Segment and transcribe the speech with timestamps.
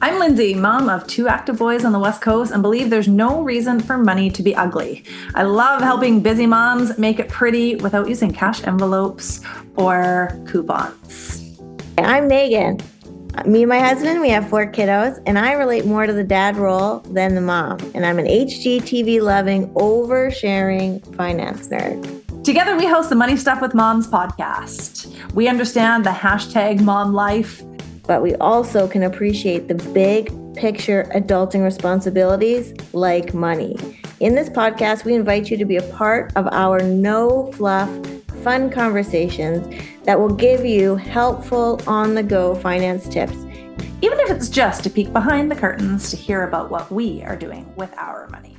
[0.00, 3.42] I'm Lindsay, mom of two active boys on the West Coast, and believe there's no
[3.42, 5.02] reason for money to be ugly.
[5.34, 9.40] I love helping busy moms make it pretty without using cash envelopes
[9.74, 11.58] or coupons.
[11.98, 12.78] I'm Megan.
[13.44, 16.56] Me and my husband, we have four kiddos, and I relate more to the dad
[16.56, 17.78] role than the mom.
[17.92, 22.44] And I'm an HGTV loving, oversharing finance nerd.
[22.44, 25.12] Together, we host the Money Stuff with Moms podcast.
[25.34, 27.62] We understand the hashtag mom life,
[28.08, 33.76] but we also can appreciate the big picture adulting responsibilities like money.
[34.20, 37.90] In this podcast, we invite you to be a part of our no fluff,
[38.42, 39.68] fun conversations
[40.04, 43.36] that will give you helpful on the go finance tips.
[44.00, 47.36] Even if it's just to peek behind the curtains to hear about what we are
[47.36, 48.56] doing with our money.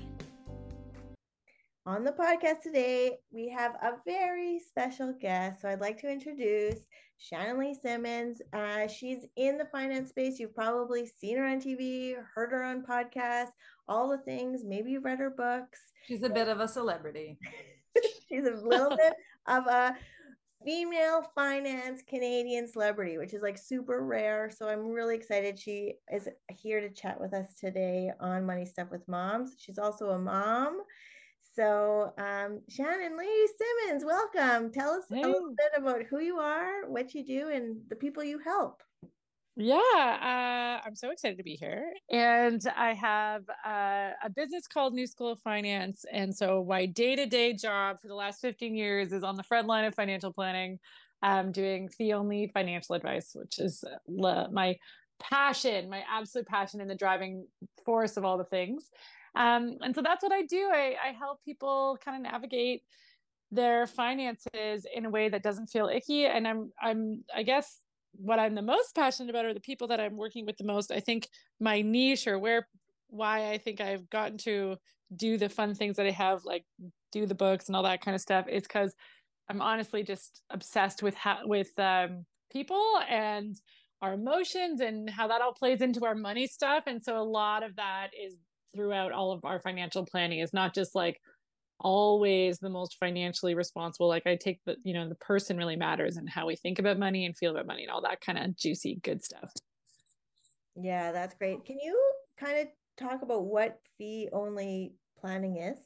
[1.88, 5.62] On the podcast today, we have a very special guest.
[5.62, 6.78] So I'd like to introduce
[7.20, 8.41] Shannon Lee Simmons.
[8.54, 10.40] Uh, she's in the finance space.
[10.40, 13.52] You've probably seen her on TV, heard her on podcasts,
[13.88, 14.64] all the things.
[14.64, 15.80] Maybe you've read her books.
[16.08, 17.38] She's a bit of a celebrity.
[18.30, 19.14] she's a little bit
[19.47, 19.95] of a
[20.66, 24.50] female finance Canadian celebrity, which is like super rare.
[24.50, 28.88] So I'm really excited she is here to chat with us today on Money Stuff
[28.92, 29.56] with Moms.
[29.59, 30.81] She's also a mom.
[31.60, 34.72] So, um, Shannon Lee Simmons, welcome.
[34.72, 35.24] Tell us hey.
[35.24, 38.82] a little bit about who you are, what you do, and the people you help.
[39.58, 41.92] Yeah, uh, I'm so excited to be here.
[42.10, 46.06] And I have uh, a business called New School of Finance.
[46.14, 49.44] And so my day to day job for the last 15 years is on the
[49.44, 50.80] front line of financial planning,
[51.24, 54.78] um, doing fee only financial advice, which is uh, my
[55.20, 57.46] passion, my absolute passion, and the driving
[57.84, 58.90] force of all the things.
[59.35, 60.69] Um, and so that's what I do.
[60.72, 62.83] I, I help people kind of navigate
[63.52, 66.25] their finances in a way that doesn't feel icky.
[66.25, 67.80] And I'm, I'm, I guess
[68.13, 70.91] what I'm the most passionate about are the people that I'm working with the most.
[70.91, 71.27] I think
[71.59, 72.67] my niche or where
[73.07, 74.77] why I think I've gotten to
[75.16, 76.63] do the fun things that I have, like
[77.11, 78.94] do the books and all that kind of stuff, is because
[79.50, 83.56] I'm honestly just obsessed with how with um, people and
[84.01, 86.84] our emotions and how that all plays into our money stuff.
[86.85, 88.35] And so a lot of that is
[88.74, 91.19] throughout all of our financial planning is not just like
[91.80, 94.07] always the most financially responsible.
[94.07, 97.00] Like i take the you know the person really matters and how we think about
[97.00, 99.52] money and feel about money and all that kind of juicy good stuff.
[100.75, 101.66] Yeah that's great.
[101.66, 102.00] Can you
[102.38, 105.78] kind of talk about what fee only planning is?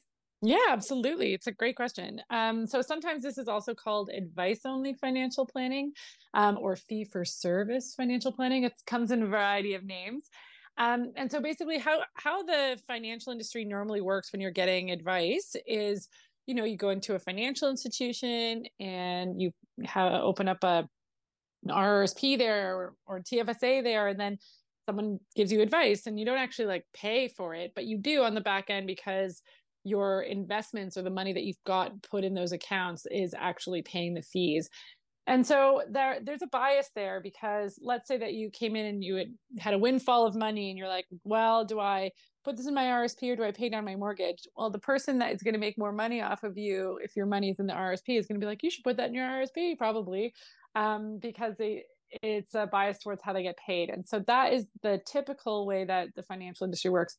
[0.42, 1.34] Yeah absolutely.
[1.34, 2.22] It's a great question.
[2.30, 5.94] Um, so sometimes this is also called advice only financial planning
[6.34, 8.64] um, or fee for service financial planning.
[8.64, 10.30] It comes in a variety of names
[10.78, 15.56] um, and so basically how how the financial industry normally works when you're getting advice
[15.68, 16.08] is
[16.48, 19.52] you know you go into a financial institution and you
[19.84, 20.88] have, open up a
[21.66, 24.38] an RRSP there or, or TFSA there and then
[24.86, 28.24] someone gives you advice and you don't actually like pay for it but you do
[28.24, 29.42] on the back end because
[29.86, 34.14] your investments or the money that you've got put in those accounts is actually paying
[34.14, 34.70] the fees
[35.26, 39.04] and so there there's a bias there because let's say that you came in and
[39.04, 42.12] you had, had a windfall of money and you're like, well, do I
[42.44, 44.48] put this in my RSP or do I pay down my mortgage?
[44.58, 47.26] Well, the person that is going to make more money off of you if your
[47.26, 49.16] money is in the RSP is going to be like, you should put that in
[49.16, 50.34] your RSP probably
[50.76, 51.84] um, because they,
[52.22, 53.90] it's a bias towards how they get paid.
[53.90, 57.18] And so that is the typical way that the financial industry works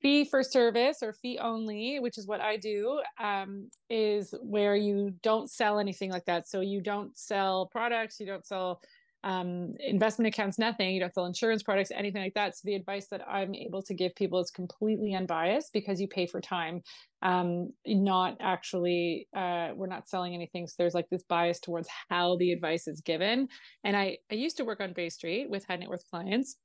[0.00, 5.14] fee for service or fee only which is what i do um, is where you
[5.22, 6.48] don't sell anything like that.
[6.48, 8.80] So you don't sell products you don't sell
[9.24, 10.94] um, investment accounts nothing.
[10.94, 12.56] You don't sell insurance products anything like that.
[12.56, 16.26] So the advice that i'm able to give people is completely unbiased because you pay
[16.26, 16.82] for time
[17.22, 20.66] um, not actually uh, we're not selling anything.
[20.68, 23.48] So there's like this bias towards how the advice is given.
[23.84, 26.56] And i i used to work on bay street with high net worth clients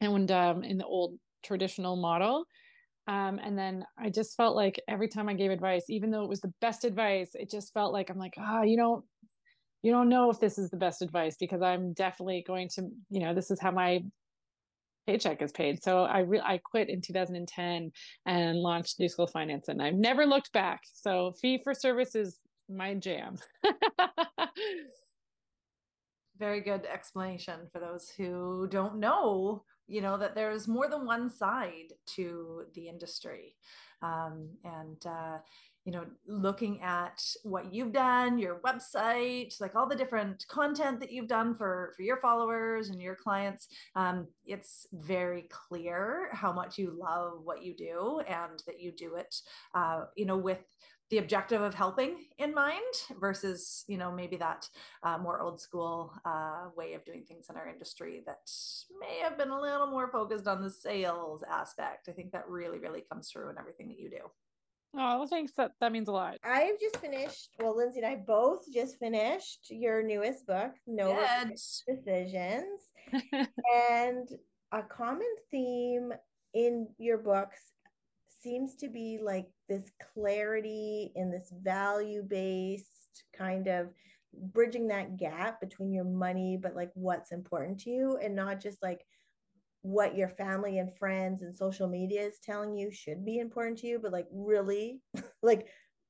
[0.00, 2.44] and um, in the old traditional model
[3.06, 6.28] um, and then I just felt like every time I gave advice, even though it
[6.28, 9.04] was the best advice, it just felt like I'm like, ah, oh, you don't,
[9.82, 13.20] you don't know if this is the best advice because I'm definitely going to, you
[13.20, 14.02] know, this is how my
[15.06, 15.82] paycheck is paid.
[15.82, 17.92] So I re- I quit in 2010
[18.26, 20.82] and launched New School Finance, and I've never looked back.
[20.92, 23.36] So fee for service is my jam.
[26.38, 31.30] Very good explanation for those who don't know you know that there's more than one
[31.30, 33.54] side to the industry.
[34.02, 35.38] Um, and uh,
[35.86, 41.12] you know looking at what you've done your website like all the different content that
[41.12, 46.76] you've done for for your followers and your clients um, it's very clear how much
[46.76, 49.34] you love what you do and that you do it
[49.74, 50.58] uh, you know with
[51.10, 52.82] the objective of helping in mind
[53.20, 54.68] versus you know maybe that
[55.02, 58.50] uh, more old school uh, way of doing things in our industry that
[59.00, 62.78] may have been a little more focused on the sales aspect i think that really
[62.78, 64.20] really comes through in everything that you do
[64.98, 65.52] Oh, thanks.
[65.56, 66.38] That that means a lot.
[66.42, 67.50] I've just finished.
[67.58, 72.80] Well, Lindsay and I both just finished your newest book, No Decisions,
[73.82, 74.28] and
[74.72, 76.12] a common theme
[76.54, 77.60] in your books
[78.46, 83.88] seems to be like this clarity in this value based kind of
[84.52, 88.80] bridging that gap between your money, but like what's important to you, and not just
[88.82, 89.04] like
[89.82, 93.88] what your family and friends and social media is telling you should be important to
[93.88, 95.00] you, but like really,
[95.42, 95.66] like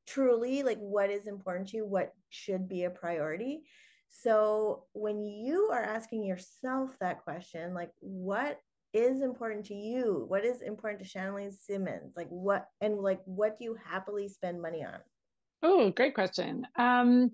[0.06, 3.62] truly, like what is important to you, what should be a priority.
[4.09, 8.59] So when you are asking yourself that question, like what
[8.93, 10.25] is important to you?
[10.29, 12.15] What is important to Shannon Lee Simmons?
[12.17, 14.99] Like what and like what do you happily spend money on?
[15.62, 16.67] Oh, great question.
[16.77, 17.31] Um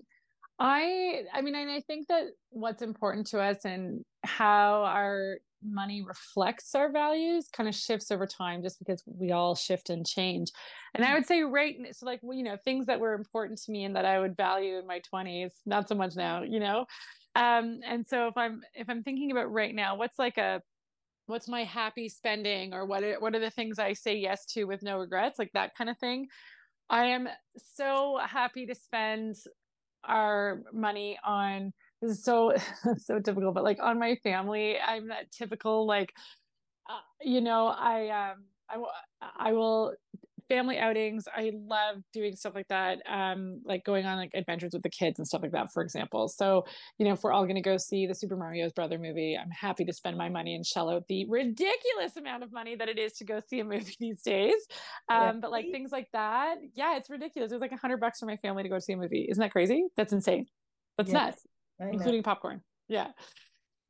[0.59, 6.01] I I mean and I think that what's important to us and how our money
[6.01, 10.51] reflects our values kind of shifts over time just because we all shift and change.
[10.93, 11.13] And I mm.
[11.15, 13.95] would say right so like well, you know things that were important to me and
[13.95, 16.85] that I would value in my 20s, not so much now, you know.
[17.35, 20.61] Um and so if I'm if I'm thinking about right now, what's like a
[21.27, 24.65] what's my happy spending or what are, what are the things I say yes to
[24.65, 26.27] with no regrets, like that kind of thing.
[26.89, 27.27] I am
[27.57, 29.35] so happy to spend
[30.03, 32.53] our money on this is so
[32.97, 36.13] so typical but like on my family i'm that typical like
[36.89, 39.93] uh, you know i um I, I will
[40.47, 41.25] family outings.
[41.33, 45.19] I love doing stuff like that um like going on like adventures with the kids
[45.19, 46.27] and stuff like that for example.
[46.27, 46.65] So
[46.97, 49.49] you know if we're all going to go see the super mario's brother movie i'm
[49.49, 52.99] happy to spend my money and shell out the ridiculous amount of money that it
[52.99, 54.55] is to go see a movie these days.
[55.09, 55.33] Um yeah.
[55.41, 57.51] but like things like that yeah it's ridiculous.
[57.51, 59.27] It was like a hundred bucks for my family to go see a movie.
[59.29, 59.83] Isn't that crazy?
[59.97, 60.45] That's insane.
[60.97, 61.45] That's yes,
[61.79, 62.61] nuts including popcorn.
[62.87, 63.07] Yeah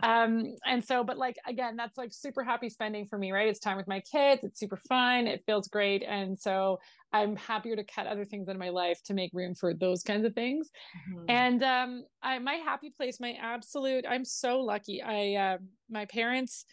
[0.03, 3.59] um and so but like again that's like super happy spending for me right it's
[3.59, 6.77] time with my kids it's super fun it feels great and so
[7.13, 10.25] i'm happier to cut other things in my life to make room for those kinds
[10.25, 10.69] of things
[11.09, 11.25] mm-hmm.
[11.29, 15.57] and um i my happy place my absolute i'm so lucky i uh,
[15.89, 16.65] my parents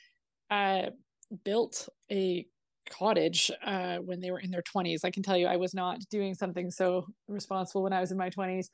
[0.50, 0.82] uh
[1.44, 2.44] built a
[2.91, 5.05] cottage uh, when they were in their 20s.
[5.05, 8.19] I can tell you, I was not doing something so responsible when I was in
[8.19, 8.67] my 20s.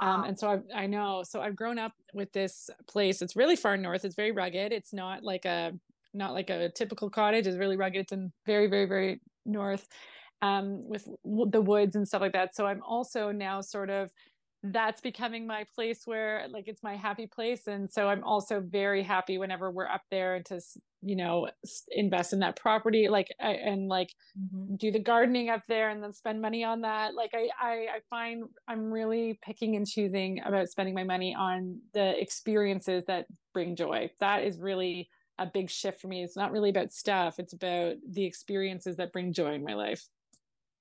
[0.00, 0.14] Um, wow.
[0.16, 3.22] Um, and so I've, I know, so I've grown up with this place.
[3.22, 4.04] It's really far north.
[4.04, 4.72] It's very rugged.
[4.72, 5.72] It's not like a,
[6.12, 7.46] not like a typical cottage.
[7.46, 8.02] It's really rugged.
[8.02, 9.86] It's in very, very, very north,
[10.42, 12.54] um, with w- the woods and stuff like that.
[12.54, 14.10] So I'm also now sort of
[14.72, 19.02] that's becoming my place where like it's my happy place and so i'm also very
[19.02, 20.58] happy whenever we're up there and to
[21.02, 21.46] you know
[21.90, 24.76] invest in that property like and like mm-hmm.
[24.76, 27.98] do the gardening up there and then spend money on that like I, I i
[28.08, 33.76] find i'm really picking and choosing about spending my money on the experiences that bring
[33.76, 37.52] joy that is really a big shift for me it's not really about stuff it's
[37.52, 40.08] about the experiences that bring joy in my life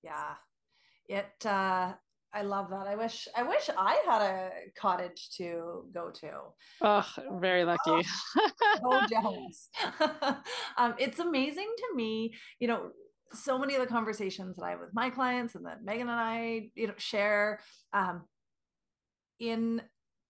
[0.03, 0.35] yeah
[1.09, 1.91] it uh
[2.33, 2.87] I love that.
[2.87, 6.31] I wish I wish I had a cottage to go to.
[6.81, 7.05] Oh,
[7.39, 7.79] very lucky.
[7.87, 8.01] Oh,
[8.81, 9.69] so jealous.
[10.77, 12.89] um, it's amazing to me, you know,
[13.33, 16.19] so many of the conversations that I have with my clients and that Megan and
[16.19, 17.59] I, you know, share
[17.93, 18.23] um,
[19.39, 19.81] in,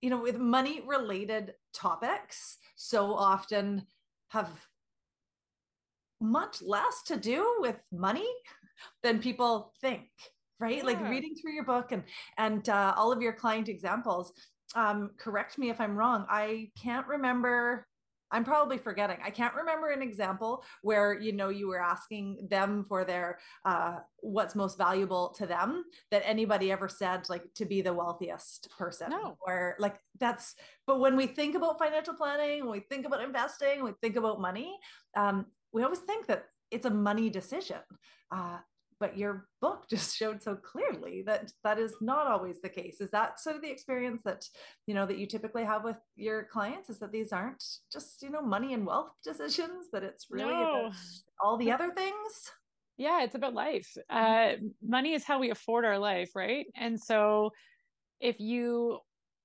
[0.01, 3.85] you know, with money related topics so often
[4.29, 4.49] have
[6.19, 8.27] much less to do with money
[9.03, 10.09] than people think
[10.63, 10.83] right yeah.
[10.83, 12.03] like reading through your book and
[12.37, 14.33] and uh, all of your client examples
[14.75, 17.85] um, correct me if i'm wrong i can't remember
[18.31, 22.85] i'm probably forgetting i can't remember an example where you know you were asking them
[22.87, 27.81] for their uh, what's most valuable to them that anybody ever said like to be
[27.81, 29.37] the wealthiest person no.
[29.45, 30.55] or like that's
[30.87, 34.15] but when we think about financial planning when we think about investing when we think
[34.15, 34.73] about money
[35.17, 37.83] um, we always think that it's a money decision
[38.31, 38.57] uh,
[39.03, 43.01] but your book just showed so clearly that that is not always the case.
[43.01, 44.45] Is that sort of the experience that
[44.87, 48.29] you know that you typically have with your clients is that these aren't just you
[48.29, 50.89] know money and wealth decisions that it's really no.
[51.41, 52.49] all the other things?
[52.97, 53.91] Yeah it's about life.
[54.09, 56.65] Uh money is how we afford our life right?
[56.77, 57.51] And so
[58.21, 58.99] if you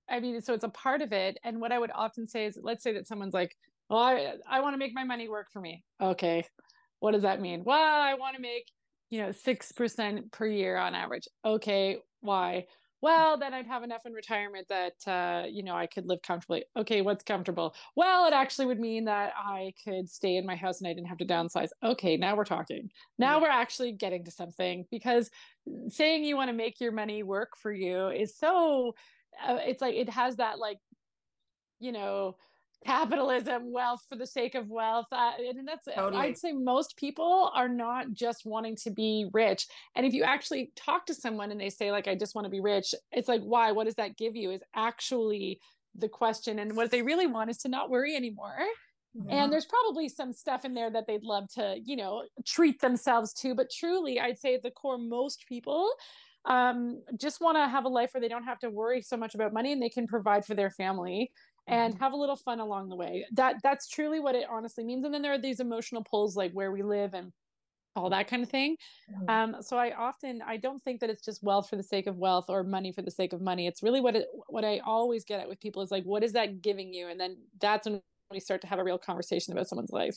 [0.09, 1.37] i mean so it's a part of it.
[1.43, 3.57] And what i would often say is let's say that someone's like
[3.91, 5.83] well i, I want to make my money work for me.
[6.01, 6.45] Okay
[7.01, 7.65] what does that mean?
[7.65, 8.67] Well i want to make
[9.11, 11.29] you know, 6% per year on average.
[11.45, 12.67] Okay, why?
[13.01, 16.65] well then i'd have enough in retirement that uh, you know i could live comfortably.
[16.77, 17.75] Okay what's comfortable?
[17.97, 21.09] Well it actually would mean that i could stay in my house and i didn't
[21.09, 21.69] have to downsize.
[21.83, 22.91] Okay now we're talking.
[23.19, 25.31] Now we're actually getting to something because
[25.89, 28.95] saying you want to make your money work for you is so
[29.47, 30.79] uh, it's like it has that like
[31.79, 32.37] you know
[32.87, 36.23] capitalism wealth for the sake of wealth uh, and that's totally.
[36.23, 39.67] i'd say most people are not just wanting to be rich
[39.97, 42.51] and if you actually talk to someone and they say like i just want to
[42.51, 43.73] be rich it's like why?
[43.73, 44.51] What does that give you?
[44.51, 45.61] is actually
[45.95, 48.57] the question and what they really want is to not worry anymore.
[49.29, 53.33] And there's probably some stuff in there that they'd love to you know treat themselves
[53.33, 55.91] to but truly i'd say at the core most people
[56.45, 59.35] um, just want to have a life where they don't have to worry so much
[59.35, 61.33] about money and they can provide for their family
[61.69, 62.03] and mm-hmm.
[62.03, 63.27] have a little fun along the way.
[63.33, 65.05] That that's truly what it honestly means.
[65.05, 67.33] And then there are these emotional pulls like where we live and
[67.97, 68.77] all that kind of thing.
[69.11, 69.31] Mm-hmm.
[69.31, 72.17] Um, so I often I don't think that it's just wealth for the sake of
[72.17, 73.67] wealth or money for the sake of money.
[73.67, 76.33] It's really what it what I always get at with people is like, what is
[76.33, 77.09] that giving you?
[77.09, 80.17] And then that's when we start to have a real conversation about someone's life.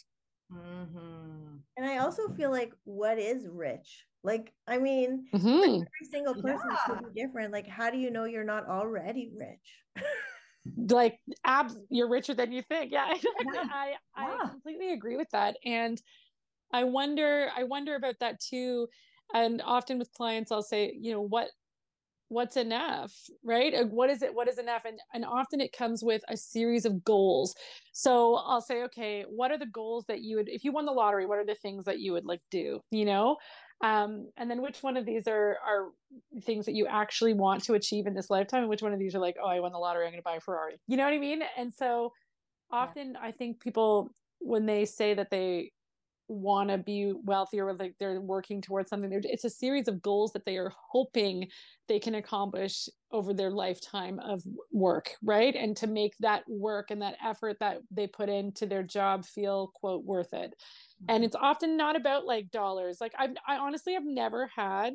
[0.51, 1.57] Mm-hmm.
[1.77, 4.05] And I also feel like what is rich?
[4.23, 5.47] Like, I mean, mm-hmm.
[5.47, 6.77] every single person yeah.
[6.85, 7.51] could be different.
[7.51, 10.05] Like, how do you know you're not already rich?
[10.89, 12.91] like abs you're richer than you think.
[12.91, 13.63] Yeah, yeah.
[13.71, 14.49] I, I yeah.
[14.49, 15.57] completely agree with that.
[15.65, 16.01] And
[16.73, 18.87] i wonder i wonder about that too.
[19.33, 21.49] And often with clients i'll say you know what
[22.29, 23.13] what's enough
[23.43, 23.73] right?
[23.89, 24.83] What is it what is enough?
[24.85, 27.55] And and often it comes with a series of goals.
[27.91, 30.91] So i'll say okay what are the goals that you would if you won the
[30.91, 33.37] lottery what are the things that you would like do you know
[33.83, 35.87] um, and then which one of these are are
[36.43, 38.61] things that you actually want to achieve in this lifetime?
[38.61, 40.23] And which one of these are like oh i won the lottery i'm going to
[40.23, 40.79] buy a ferrari.
[40.87, 41.41] You know what i mean?
[41.57, 42.13] And so
[42.71, 43.19] often yeah.
[43.21, 45.71] i think people when they say that they
[46.27, 50.31] want to be wealthy or like they're working towards something it's a series of goals
[50.31, 51.45] that they are hoping
[51.89, 55.55] they can accomplish over their lifetime of work right?
[55.55, 59.71] And to make that work and that effort that they put into their job feel
[59.75, 60.53] quote worth it
[61.07, 61.23] and mm-hmm.
[61.23, 62.97] it's often not about like dollars.
[63.01, 64.93] Like i i honestly have never had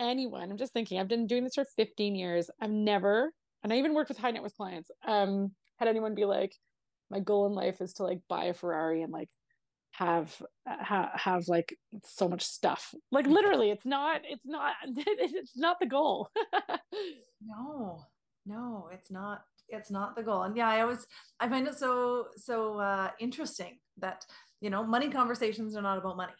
[0.00, 2.50] anyone i'm just thinking i've been doing this for 15 years.
[2.60, 6.24] I've never and i even worked with high net worth clients um had anyone be
[6.24, 6.54] like
[7.10, 9.28] my goal in life is to like buy a ferrari and like
[9.94, 12.94] have ha, have like so much stuff.
[13.12, 16.30] Like literally it's not it's not it's not the goal.
[17.46, 18.00] No
[18.46, 20.42] no it's not it's not the goal.
[20.42, 21.06] And yeah i always
[21.40, 24.24] i find it so so uh interesting that
[24.64, 26.32] you know money conversations are not about money.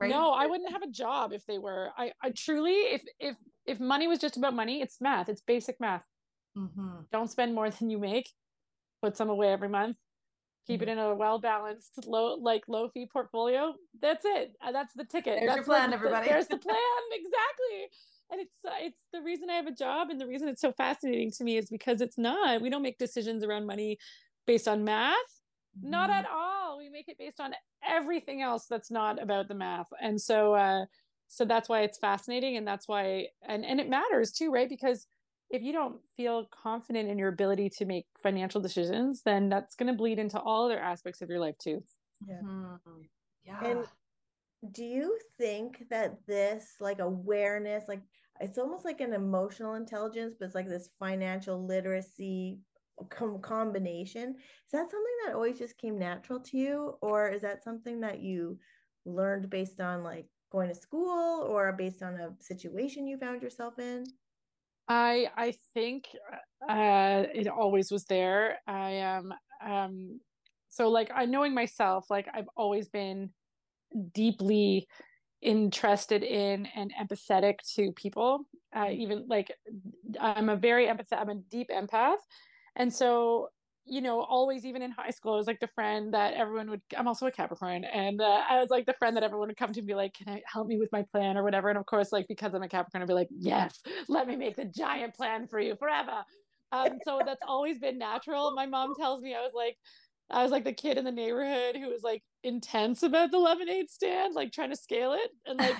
[0.00, 0.10] Right?
[0.10, 3.78] No i wouldn't have a job if they were i i truly if if if
[3.78, 6.02] money was just about money it's math it's basic math.
[6.56, 7.02] Mm-hmm.
[7.12, 8.30] don't spend more than you make.
[9.02, 9.96] Put some away every month.
[10.66, 10.98] Keep it mm-hmm.
[10.98, 13.74] in a well balanced low like low fee portfolio.
[14.00, 14.52] That's it.
[14.64, 15.40] Uh, that's the ticket.
[15.40, 16.28] There's that's your plan everybody.
[16.28, 17.76] there's the plan exactly.
[18.30, 20.72] And it's uh, it's the reason i have a job and the reason it's so
[20.72, 23.98] fascinating to me is because it's not we don't make decisions around money
[24.46, 25.14] based on math.
[25.76, 25.90] Mm-hmm.
[25.90, 26.53] not at all
[26.94, 27.52] make it based on
[27.86, 30.84] everything else that's not about the math and so uh
[31.28, 35.06] so that's why it's fascinating and that's why and and it matters too right because
[35.50, 39.86] if you don't feel confident in your ability to make financial decisions, then that's going
[39.86, 41.82] to bleed into all other aspects of your life too.
[42.26, 42.40] Yeah.
[42.44, 43.02] Mm-hmm.
[43.44, 43.64] Yeah.
[43.64, 43.84] And
[44.72, 48.00] do you think that this like awareness, like
[48.40, 52.58] it's almost like an emotional intelligence, but it's like this financial literacy
[53.10, 54.30] com- combination.
[54.30, 58.20] Is that something that always just came natural to you, or is that something that
[58.20, 58.58] you
[59.04, 63.78] learned based on like going to school or based on a situation you found yourself
[63.78, 64.04] in?
[64.88, 66.06] I I think
[66.68, 68.58] uh, it always was there.
[68.66, 69.32] I am
[69.64, 70.20] um, um
[70.68, 73.30] so like I knowing myself, like I've always been
[74.12, 74.86] deeply
[75.40, 78.46] interested in and empathetic to people.
[78.74, 79.52] Uh, even like
[80.20, 82.16] I'm a very empathetic, I'm a deep empath,
[82.76, 83.48] and so
[83.86, 86.80] you know, always even in high school, I was like the friend that everyone would.
[86.96, 89.72] I'm also a Capricorn, and uh, I was like the friend that everyone would come
[89.72, 91.84] to and be like, "Can I help me with my plan or whatever?" And of
[91.84, 95.14] course, like because I'm a Capricorn, I'd be like, "Yes, let me make the giant
[95.14, 96.24] plan for you forever."
[96.72, 98.52] Um, so that's always been natural.
[98.52, 99.76] My mom tells me I was like,
[100.30, 103.90] I was like the kid in the neighborhood who was like intense about the lemonade
[103.90, 105.74] stand, like trying to scale it and like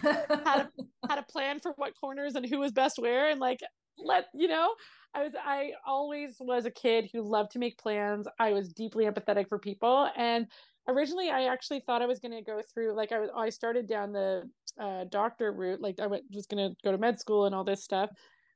[0.44, 0.70] had a
[1.08, 3.60] had a plan for what corners and who was best where, and like
[3.98, 4.74] let you know
[5.14, 8.26] I was I always was a kid who loved to make plans.
[8.38, 10.46] I was deeply empathetic for people and
[10.88, 13.86] originally I actually thought I was going to go through like I was I started
[13.86, 17.46] down the uh, doctor route like I went, was going to go to med school
[17.46, 18.10] and all this stuff.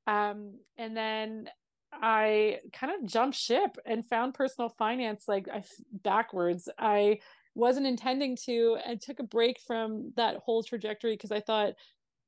[0.06, 1.48] Um, and then
[1.92, 5.62] I kind of jumped ship and found personal finance like I,
[6.02, 6.68] backwards.
[6.78, 7.20] I
[7.54, 11.74] wasn't intending to and took a break from that whole trajectory because I thought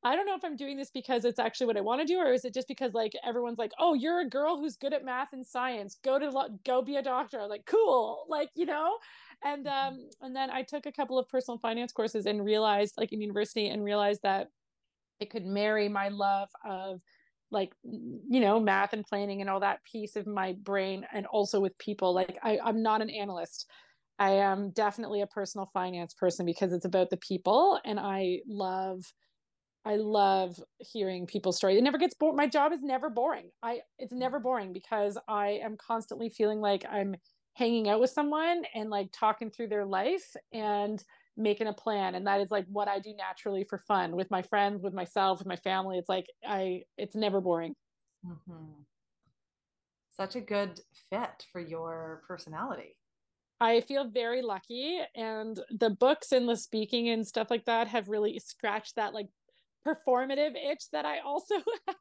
[0.02, 2.18] I don't know if I'm doing this because it's actually what I want to do,
[2.18, 5.04] or is it just because like everyone's like, oh, you're a girl who's good at
[5.04, 5.98] math and science.
[6.02, 7.46] Go to go be a doctor.
[7.46, 8.96] like, cool, like you know.
[9.44, 9.94] And mm-hmm.
[9.94, 13.20] um, and then I took a couple of personal finance courses and realized, like in
[13.20, 14.48] university, and realized that
[15.20, 17.00] it could marry my love of
[17.50, 21.60] like you know math and planning and all that piece of my brain and also
[21.60, 23.68] with people like I, i'm not an analyst
[24.20, 29.02] i am definitely a personal finance person because it's about the people and i love
[29.84, 31.78] I love hearing people's stories.
[31.78, 32.36] It never gets bored.
[32.36, 33.50] My job is never boring.
[33.62, 37.16] I it's never boring because I am constantly feeling like I'm
[37.54, 41.02] hanging out with someone and like talking through their life and
[41.36, 44.42] making a plan and that is like what I do naturally for fun with my
[44.42, 45.96] friends, with myself, with my family.
[45.96, 47.74] It's like I it's never boring.
[48.26, 48.82] Mm-hmm.
[50.10, 52.96] Such a good fit for your personality.
[53.62, 58.08] I feel very lucky and the books and the speaking and stuff like that have
[58.08, 59.28] really scratched that like
[59.86, 61.54] performative itch that I also
[61.86, 61.96] have,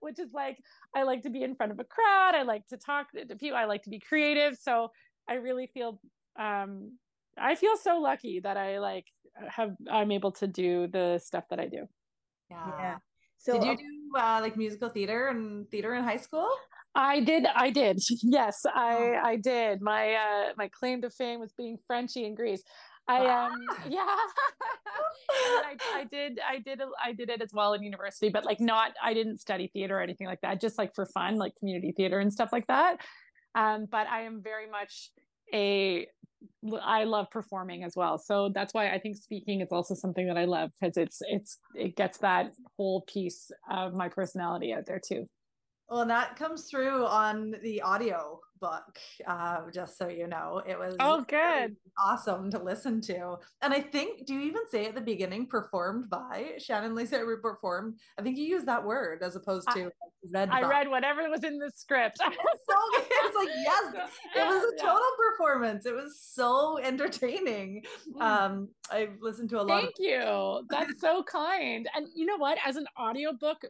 [0.00, 0.58] which is like
[0.94, 2.34] I like to be in front of a crowd.
[2.34, 3.56] I like to talk to people.
[3.56, 4.56] I like to be creative.
[4.60, 4.90] So
[5.28, 6.00] I really feel
[6.38, 6.98] um
[7.38, 9.06] I feel so lucky that I like
[9.48, 11.86] have I'm able to do the stuff that I do.
[12.50, 12.70] Yeah.
[12.78, 12.96] yeah.
[13.38, 16.48] So did you do uh, like musical theater and theater in high school?
[16.94, 17.46] I did.
[17.46, 17.98] I did.
[18.22, 19.20] Yes, I oh.
[19.24, 19.80] I did.
[19.80, 22.62] My uh my claim to fame was being Frenchy in Grease.
[23.10, 23.52] I um
[23.88, 24.16] yeah.
[25.30, 28.92] I, I did I did I did it as well in university, but like not
[29.02, 32.20] I didn't study theater or anything like that, just like for fun, like community theater
[32.20, 32.98] and stuff like that.
[33.54, 35.10] Um, but I am very much
[35.52, 36.06] a
[36.82, 38.16] I love performing as well.
[38.16, 41.58] So that's why I think speaking is also something that I love because it's it's
[41.74, 45.26] it gets that whole piece of my personality out there too.
[45.88, 50.62] Well, that comes through on the audio book, uh, just so you know.
[50.66, 51.76] It was oh good.
[51.98, 53.36] Awesome to listen to.
[53.62, 57.98] And I think, do you even say at the beginning performed by Shannon Lisa performed?
[58.18, 59.88] I think you use that word as opposed to I,
[60.32, 60.48] read.
[60.50, 60.68] I by.
[60.68, 62.18] read whatever was in the script.
[62.18, 62.26] so
[63.00, 63.94] It's like, yes,
[64.36, 65.30] it was a total yeah.
[65.30, 65.86] performance.
[65.86, 67.84] It was so entertaining.
[68.16, 68.22] Mm.
[68.22, 69.82] Um, I've listened to a lot.
[69.82, 70.66] Thank of- you.
[70.70, 71.88] That's so kind.
[71.94, 72.58] And you know what?
[72.64, 73.64] As an audiobook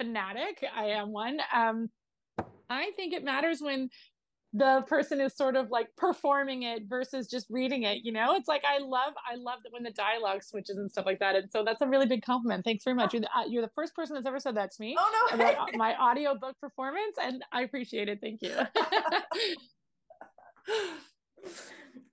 [0.00, 0.64] fanatic.
[0.74, 1.38] I am one.
[1.54, 1.90] Um,
[2.68, 3.90] I think it matters when
[4.52, 8.34] the person is sort of like performing it versus just reading it you know?
[8.34, 11.36] It's like i love i love that when the dialogue switches and stuff like that
[11.36, 12.64] and so that's a really big compliment.
[12.64, 13.12] Thanks very much.
[13.12, 14.96] You're the, uh, you're the first person that's ever said that to me.
[14.98, 15.36] Oh no.
[15.36, 18.20] About my audiobook performance and i appreciate it.
[18.20, 18.54] Thank you.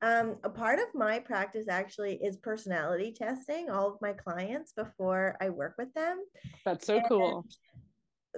[0.04, 5.36] Um, a part of my practice actually is personality testing all of my clients before
[5.42, 6.20] i work with them.
[6.66, 7.46] That's so and cool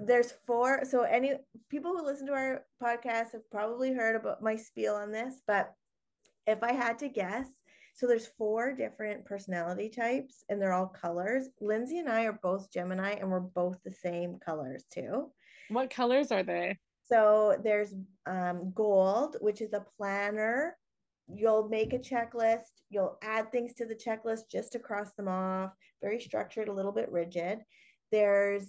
[0.06, 1.34] there's four so any
[1.70, 5.74] people who listen to our podcast have probably heard about my spiel on this but
[6.48, 7.48] if i had to guess
[8.00, 11.50] so there's four different personality types and they're all colors.
[11.60, 15.30] Lindsay and i are both gemini and we're both the same colors too.
[15.68, 16.78] What colors are they?
[17.04, 17.94] So there's
[18.26, 20.78] um, gold which is a planner.
[21.28, 22.72] You'll make a checklist.
[22.90, 25.74] You'll add things to the checklist just to cross them off.
[26.02, 27.60] Very structured a little bit rigid.
[28.14, 28.66] There's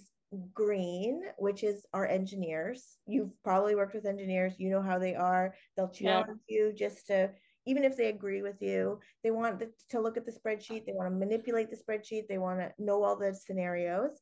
[0.53, 2.97] green, which is our engineers.
[3.05, 5.53] You've probably worked with engineers, you know how they are.
[5.75, 6.57] They'll challenge yeah.
[6.57, 7.31] you just to,
[7.65, 11.11] even if they agree with you, they want to look at the spreadsheet, they want
[11.11, 14.19] to manipulate the spreadsheet, they want to know all the scenarios.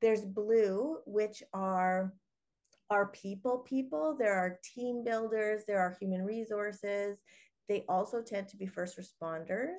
[0.00, 2.12] There's blue, which are
[2.90, 4.16] our people people.
[4.18, 7.18] There are team builders, there are human resources.
[7.68, 9.78] They also tend to be first responders.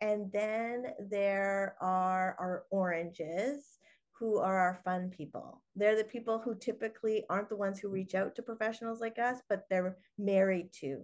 [0.00, 3.78] And then there are our oranges,
[4.18, 5.60] who are our fun people.
[5.74, 9.38] They're the people who typically aren't the ones who reach out to professionals like us,
[9.48, 11.02] but they're married to.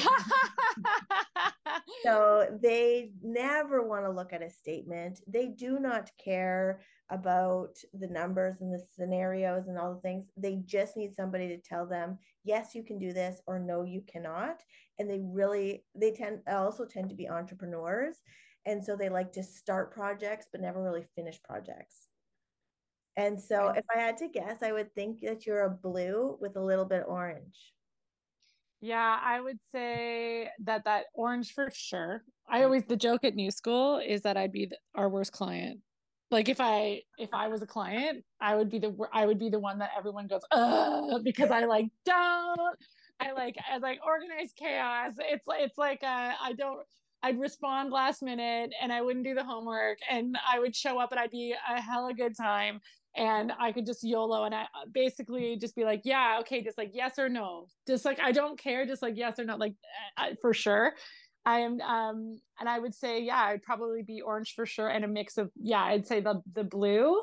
[2.03, 5.21] so they never want to look at a statement.
[5.27, 10.25] They do not care about the numbers and the scenarios and all the things.
[10.37, 14.01] They just need somebody to tell them, yes, you can do this, or no, you
[14.11, 14.63] cannot.
[14.97, 18.17] And they really, they tend also tend to be entrepreneurs
[18.65, 22.07] and so they like to start projects but never really finish projects.
[23.17, 26.55] And so if i had to guess i would think that you're a blue with
[26.55, 27.73] a little bit orange.
[28.79, 32.23] Yeah i would say that that orange for sure.
[32.49, 35.79] I always the joke at new school is that i'd be the, our worst client.
[36.29, 39.49] Like if i if i was a client i would be the i would be
[39.49, 42.77] the one that everyone goes Ugh, because i like don't
[43.19, 45.13] i like I like organized chaos.
[45.19, 46.79] It's like it's like uh, i don't
[47.23, 51.11] I'd respond last minute and I wouldn't do the homework and I would show up
[51.11, 52.81] and I'd be a hella good time
[53.15, 56.77] and I could just YOLO and I uh, basically just be like, yeah, okay, just
[56.77, 59.75] like yes or no, just like I don't care, just like yes or no, like
[60.17, 60.93] uh, for sure.
[61.45, 65.03] I am, um, and I would say, yeah, I'd probably be orange for sure, and
[65.03, 67.19] a mix of, yeah, I'd say the the blue.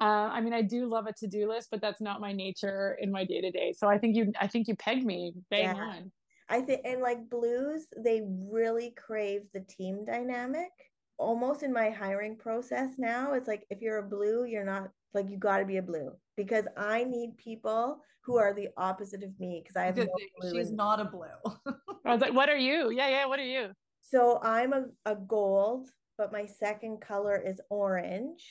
[0.00, 2.96] Uh, I mean, I do love a to do list, but that's not my nature
[3.00, 3.72] in my day to day.
[3.76, 5.82] So I think you, I think you pegged me bang yeah.
[5.82, 6.12] on.
[6.48, 10.70] I think, and like blues, they really crave the team dynamic.
[11.18, 15.30] Almost in my hiring process now, it's like if you're a blue, you're not like
[15.30, 19.30] you got to be a blue because I need people who are the opposite of
[19.40, 20.06] me because I have no
[20.40, 20.52] blue.
[20.52, 21.54] She's not a blue.
[22.04, 22.90] I was like, what are you?
[22.90, 23.26] Yeah, yeah.
[23.26, 23.70] What are you?
[24.02, 28.44] So I'm a, a gold, but my second color is orange.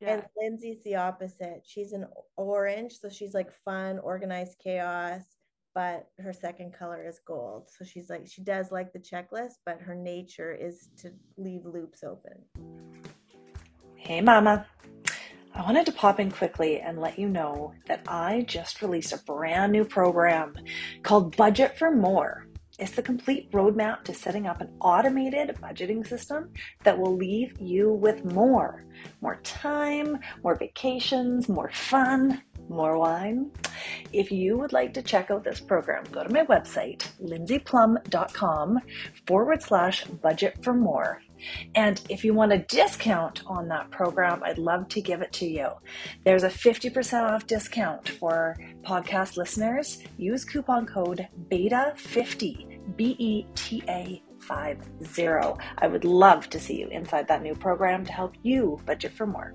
[0.00, 0.14] Yeah.
[0.14, 1.62] And Lindsay's the opposite.
[1.64, 5.22] She's an orange, so she's like fun, organized chaos
[5.74, 7.68] but her second color is gold.
[7.76, 12.04] So she's like, she does like the checklist, but her nature is to leave loops
[12.04, 12.42] open.
[13.96, 14.66] Hey, Mama.
[15.56, 19.18] I wanted to pop in quickly and let you know that I just released a
[19.18, 20.54] brand new program
[21.02, 22.46] called Budget for More.
[22.76, 26.50] It's the complete roadmap to setting up an automated budgeting system
[26.82, 28.84] that will leave you with more.
[29.20, 33.50] More time, more vacations, more fun, more wine.
[34.12, 38.78] If you would like to check out this program, go to my website, lindsayplum.com
[39.26, 41.20] forward slash budget for more.
[41.74, 45.46] And if you want a discount on that program, I'd love to give it to
[45.46, 45.68] you.
[46.24, 49.98] There's a 50% off discount for podcast listeners.
[50.16, 55.26] Use coupon code BETA50, B E T A 50.
[55.78, 59.26] I would love to see you inside that new program to help you budget for
[59.26, 59.54] more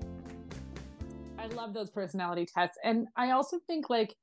[1.48, 2.76] love those personality tests.
[2.84, 4.14] And I also think like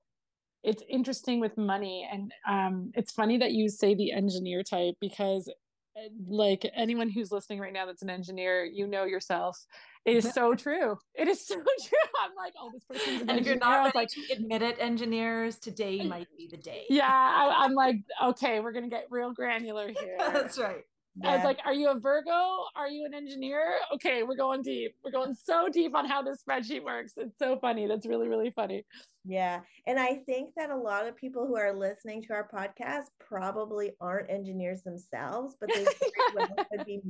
[0.64, 2.08] it's interesting with money.
[2.12, 5.50] And um, it's funny that you say the engineer type because
[5.98, 9.58] eh, like anyone who's listening right now that's an engineer, you know yourself.
[10.06, 10.98] It is so true.
[11.16, 11.98] It is so true.
[12.24, 13.40] I'm like, oh, this person's an and engineer.
[13.40, 16.86] if you're not like, admit it, engineers, today might be the day.
[16.90, 20.18] Yeah, I, I'm like, okay, we're gonna get real granular here.
[20.18, 20.84] that's right.
[21.22, 21.32] Yeah.
[21.32, 22.66] I was like, are you a Virgo?
[22.76, 23.76] Are you an engineer?
[23.94, 24.96] Okay, we're going deep.
[25.04, 27.14] We're going so deep on how this spreadsheet works.
[27.18, 27.88] It's so funny.
[27.88, 28.86] That's really, really funny.
[29.26, 29.62] Yeah.
[29.88, 33.92] And I think that a lot of people who are listening to our podcast probably
[34.00, 35.86] aren't engineers themselves, but they
[36.72, 37.02] could be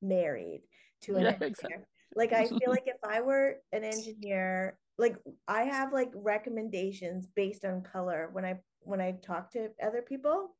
[0.00, 0.62] married
[1.02, 1.48] to an yeah, engineer.
[1.48, 1.84] Exactly.
[2.14, 5.16] Like I feel like if I were an engineer, like
[5.48, 10.56] I have like recommendations based on color when I when I talk to other people.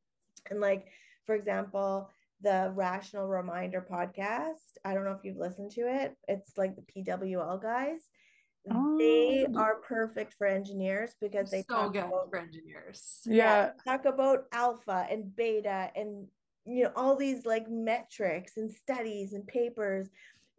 [0.51, 0.87] And like,
[1.27, 2.11] for example,
[2.43, 4.77] the Rational Reminder podcast.
[4.85, 6.17] I don't know if you've listened to it.
[6.29, 8.01] It's like the PWL guys.
[8.71, 8.97] Oh.
[8.99, 13.21] They are perfect for engineers because they so talk good about, for engineers.
[13.25, 13.35] Yeah.
[13.35, 16.27] yeah, talk about alpha and beta and
[16.65, 20.09] you know all these like metrics and studies and papers.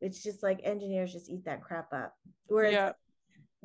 [0.02, 2.14] It's just like engineers just eat that crap up.
[2.48, 2.92] Whereas yeah.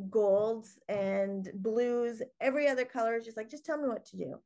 [0.09, 4.39] golds and blues, every other color is just like just tell me what to do.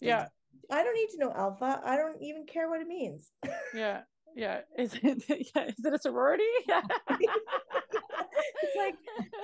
[0.00, 0.28] Yeah.
[0.70, 1.80] I don't need to know alpha.
[1.84, 3.30] I don't even care what it means.
[3.74, 4.02] Yeah.
[4.34, 4.60] Yeah.
[4.78, 6.44] Is it yeah, is it a sorority?
[8.62, 8.94] It's like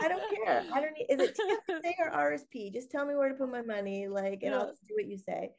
[0.02, 0.64] I don't care.
[0.72, 2.72] I don't need is it TSA or RSP?
[2.72, 4.58] Just tell me where to put my money, like and yeah.
[4.58, 5.50] I'll just do what you say.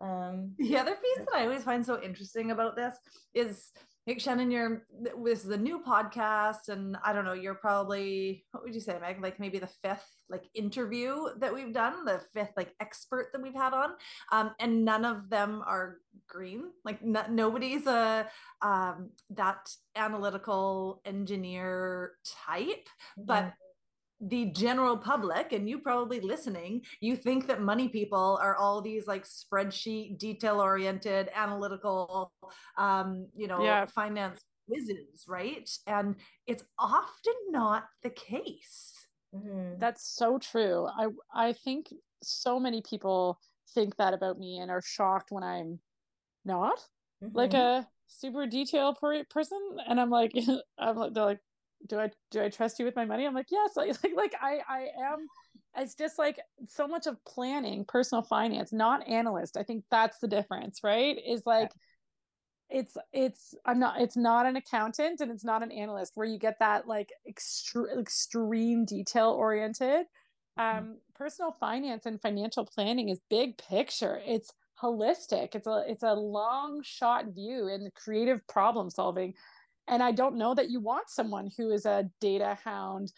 [0.00, 2.94] Um the other piece that I always find so interesting about this
[3.32, 3.70] is
[4.06, 8.74] Hey, Shannon, you're with the new podcast, and I don't know, you're probably what would
[8.74, 9.22] you say, Meg?
[9.22, 13.54] Like maybe the fifth like interview that we've done, the fifth like expert that we've
[13.54, 13.92] had on,
[14.30, 16.64] um, and none of them are green.
[16.84, 18.28] Like nobody's a
[18.60, 22.12] um, that analytical engineer
[22.46, 22.86] type,
[23.16, 23.54] but
[24.28, 29.06] the general public and you probably listening you think that money people are all these
[29.06, 32.32] like spreadsheet detail oriented analytical
[32.78, 33.84] um you know yeah.
[33.86, 38.94] finance whizzes right and it's often not the case
[39.34, 39.78] mm-hmm.
[39.78, 43.38] that's so true i i think so many people
[43.74, 45.78] think that about me and are shocked when i'm
[46.46, 46.78] not
[47.22, 47.36] mm-hmm.
[47.36, 50.32] like a super detailed per- person and i'm like
[50.78, 51.40] i'm like they're like
[51.86, 53.26] do I do I trust you with my money?
[53.26, 55.26] I'm like, yes, like like, like I I am
[55.76, 59.56] it's just like so much of planning, personal finance, not analyst.
[59.56, 61.18] I think that's the difference, right?
[61.26, 61.70] Is like
[62.70, 62.80] yeah.
[62.80, 66.38] it's it's I'm not it's not an accountant and it's not an analyst where you
[66.38, 70.06] get that like extre- extreme detail oriented.
[70.58, 70.78] Mm-hmm.
[70.78, 74.20] Um personal finance and financial planning is big picture.
[74.24, 75.54] It's holistic.
[75.54, 79.34] It's a it's a long shot view in creative problem solving
[79.88, 83.12] and I don't know that you want someone who is a data hound,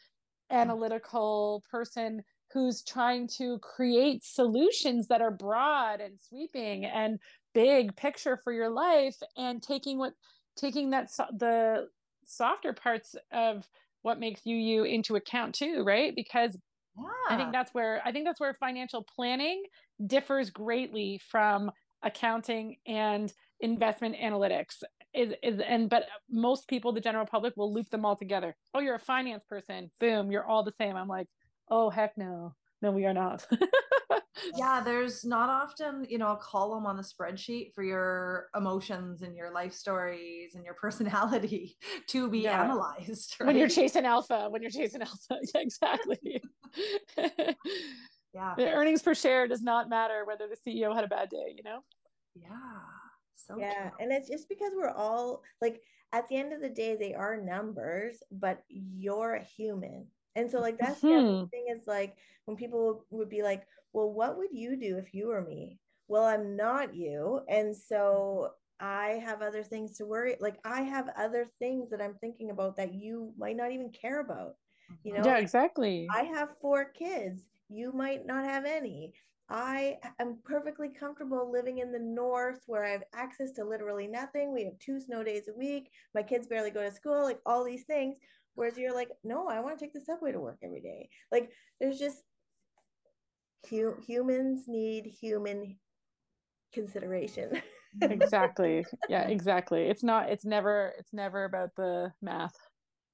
[0.50, 7.18] analytical person who's trying to create solutions that are broad and sweeping and
[7.54, 10.12] big picture for your life and taking what
[10.56, 11.88] taking that so- the
[12.24, 13.68] softer parts of
[14.02, 16.56] what makes you you into account too right because
[16.96, 17.04] yeah.
[17.28, 19.62] i think that's where i think that's where financial planning
[20.06, 21.70] differs greatly from
[22.02, 24.82] accounting and investment analytics
[25.16, 28.56] is, is and but most people the general public will loop them all together.
[28.74, 29.90] Oh you're a finance person.
[30.00, 30.96] Boom you're all the same.
[30.96, 31.28] I'm like
[31.70, 32.54] oh heck no.
[32.82, 33.46] No we are not.
[34.54, 39.34] Yeah there's not often you know a column on the spreadsheet for your emotions and
[39.34, 41.76] your life stories and your personality
[42.08, 42.62] to be yeah.
[42.62, 43.46] analyzed right?
[43.46, 45.38] when you're chasing alpha when you're chasing alpha.
[45.54, 46.42] Yeah, exactly.
[48.34, 48.54] Yeah.
[48.54, 51.62] The earnings per share does not matter whether the ceo had a bad day you
[51.62, 51.80] know?
[52.34, 52.50] Yeah
[53.36, 53.98] so yeah true.
[54.00, 55.80] and it's just because we're all like
[56.12, 60.06] at the end of the day they are numbers but you're a human.
[60.34, 61.08] And so like that's mm-hmm.
[61.08, 64.98] the other thing is like when people would be like well what would you do
[64.98, 65.78] if you were me?
[66.08, 67.40] Well i'm not you.
[67.48, 72.14] And so i have other things to worry like i have other things that i'm
[72.20, 74.52] thinking about that you might not even care about
[75.02, 75.22] you know?
[75.24, 76.06] Yeah exactly.
[76.12, 77.42] I have four kids.
[77.68, 79.12] You might not have any
[79.48, 84.52] I am perfectly comfortable living in the north where I have access to literally nothing.
[84.52, 85.90] We have two snow days a week.
[86.14, 88.16] My kids barely go to school, like all these things.
[88.54, 91.08] Whereas you're like, no, I want to take the subway to work every day.
[91.30, 92.22] Like there's just
[93.70, 95.76] hu- humans need human
[96.72, 97.60] consideration.
[98.02, 98.84] exactly.
[99.08, 99.82] Yeah, exactly.
[99.82, 102.56] It's not, it's never, it's never about the math.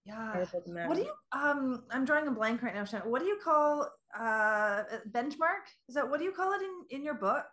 [0.04, 0.44] Yeah.
[0.86, 3.10] What do you um I'm drawing a blank right now, Shannon.
[3.10, 3.88] What do you call
[4.18, 5.64] uh benchmark?
[5.88, 7.44] Is that what do you call it in in your book?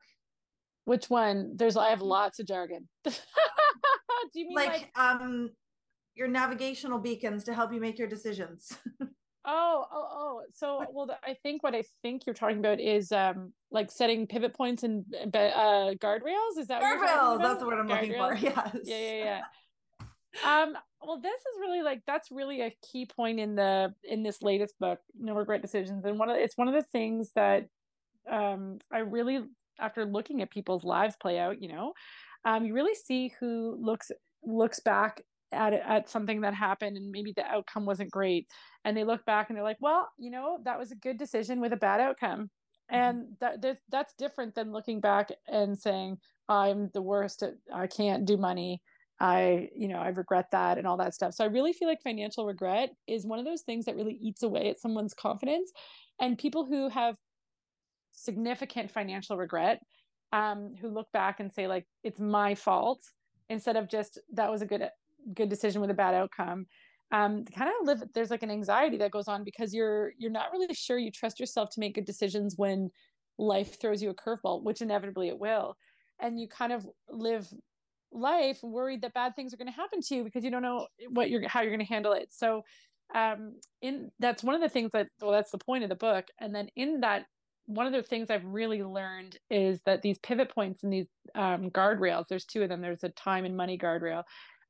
[0.85, 1.53] Which one?
[1.55, 2.87] There's I have lots of jargon.
[3.03, 3.11] do
[4.33, 5.51] you mean like, like um
[6.15, 8.75] your navigational beacons to help you make your decisions?
[9.45, 10.41] oh, oh, oh.
[10.53, 14.55] So well I think what I think you're talking about is um like setting pivot
[14.55, 16.57] points and uh guardrails.
[16.57, 17.43] Is that guardrails?
[17.43, 18.33] That's what I'm looking for.
[18.41, 18.75] Yes.
[18.85, 19.41] Yeah, yeah, yeah
[20.45, 24.41] um well this is really like that's really a key point in the in this
[24.41, 27.65] latest book no regret decisions and one of it's one of the things that
[28.31, 29.41] um i really
[29.79, 31.93] after looking at people's lives play out you know
[32.45, 34.11] um you really see who looks
[34.43, 38.47] looks back at at something that happened and maybe the outcome wasn't great
[38.85, 41.59] and they look back and they're like well you know that was a good decision
[41.59, 42.49] with a bad outcome
[42.91, 42.95] mm-hmm.
[42.95, 46.17] and that, that that's different than looking back and saying
[46.49, 48.81] i'm the worst at, i can't do money
[49.19, 51.33] I, you know, I regret that and all that stuff.
[51.33, 54.43] So I really feel like financial regret is one of those things that really eats
[54.43, 55.71] away at someone's confidence.
[56.21, 57.15] And people who have
[58.11, 59.81] significant financial regret,
[60.31, 63.01] um, who look back and say like it's my fault
[63.49, 64.87] instead of just that was a good
[65.33, 66.65] good decision with a bad outcome.
[67.11, 70.51] Um, kind of live there's like an anxiety that goes on because you're you're not
[70.51, 72.91] really sure you trust yourself to make good decisions when
[73.37, 75.75] life throws you a curveball, which inevitably it will.
[76.21, 77.47] And you kind of live
[78.11, 80.87] life worried that bad things are going to happen to you because you don't know
[81.09, 82.29] what you're how you're going to handle it.
[82.31, 82.63] So
[83.15, 86.25] um in that's one of the things that well that's the point of the book.
[86.39, 87.25] And then in that
[87.65, 91.69] one of the things i've really learned is that these pivot points and these um,
[91.69, 92.81] guardrails there's two of them.
[92.81, 94.23] There's a time and money guardrail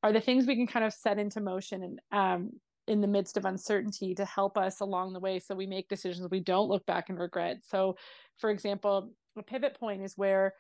[0.04, 2.52] are the things we can kind of set into motion and um,
[2.88, 6.28] in the midst of uncertainty to help us along the way so we make decisions
[6.32, 7.58] we don't look back and regret.
[7.64, 7.96] So
[8.38, 10.54] for example a pivot point is where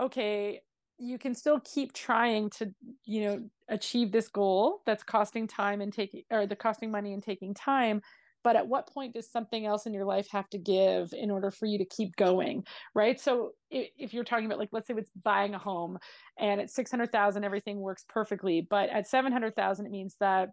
[0.00, 0.60] okay
[0.98, 2.72] you can still keep trying to
[3.04, 7.22] you know achieve this goal that's costing time and taking or the costing money and
[7.22, 8.00] taking time
[8.44, 11.50] but at what point does something else in your life have to give in order
[11.50, 12.62] for you to keep going
[12.94, 13.18] right?
[13.18, 15.98] So if, if you're talking about like let's say it's buying a home
[16.38, 20.50] and at 600000 everything works perfectly but at 700000 it means that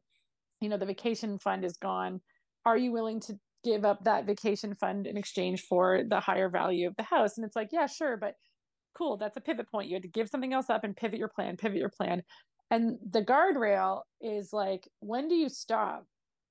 [0.62, 2.22] you know the vacation fund is gone.
[2.66, 6.88] Are you willing to give up that vacation fund in exchange for the higher value
[6.88, 7.38] of the house?
[7.38, 8.36] And it's like yeah sure but
[8.94, 9.90] cool that's a pivot point.
[9.90, 12.24] You had to give something else up and pivot your plan pivot your plan.
[12.70, 16.06] And the guardrail is like when do you stop?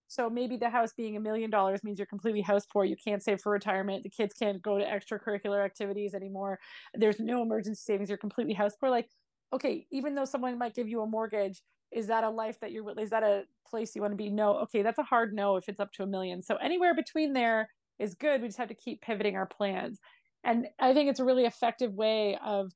[0.07, 3.22] So maybe the house being a million dollars means you're completely house poor you can't
[3.22, 6.59] save for retirement the kids can't go to extracurricular activities anymore
[6.94, 8.90] there's no emergency savings you're completely house poor.
[8.90, 9.09] Like
[9.53, 12.98] okay even though someone might give you a mortgage is that a life that you're
[13.00, 14.31] is that a place you want to be?
[14.31, 16.42] No okay that's a hard no if it's up to a million.
[16.42, 20.00] So anywhere between there is good we just have to keep pivoting our plans
[20.44, 22.72] and i think it's a really effective way of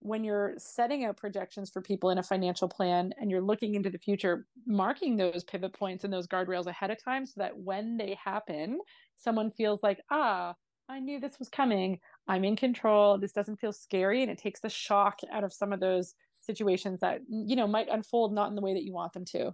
[0.00, 3.90] when you're setting out projections for people in a financial plan and you're looking into
[3.90, 7.96] the future marking those pivot points and those guardrails ahead of time so that when
[7.96, 8.78] they happen
[9.16, 10.54] someone feels like ah
[10.88, 11.98] i knew this was coming.
[12.26, 13.18] I'm in control.
[13.18, 14.22] This doesn't feel scary.
[14.22, 17.88] And it takes the shock out of some of those situations that you know might
[17.88, 19.52] unfold not in the way that you want them to.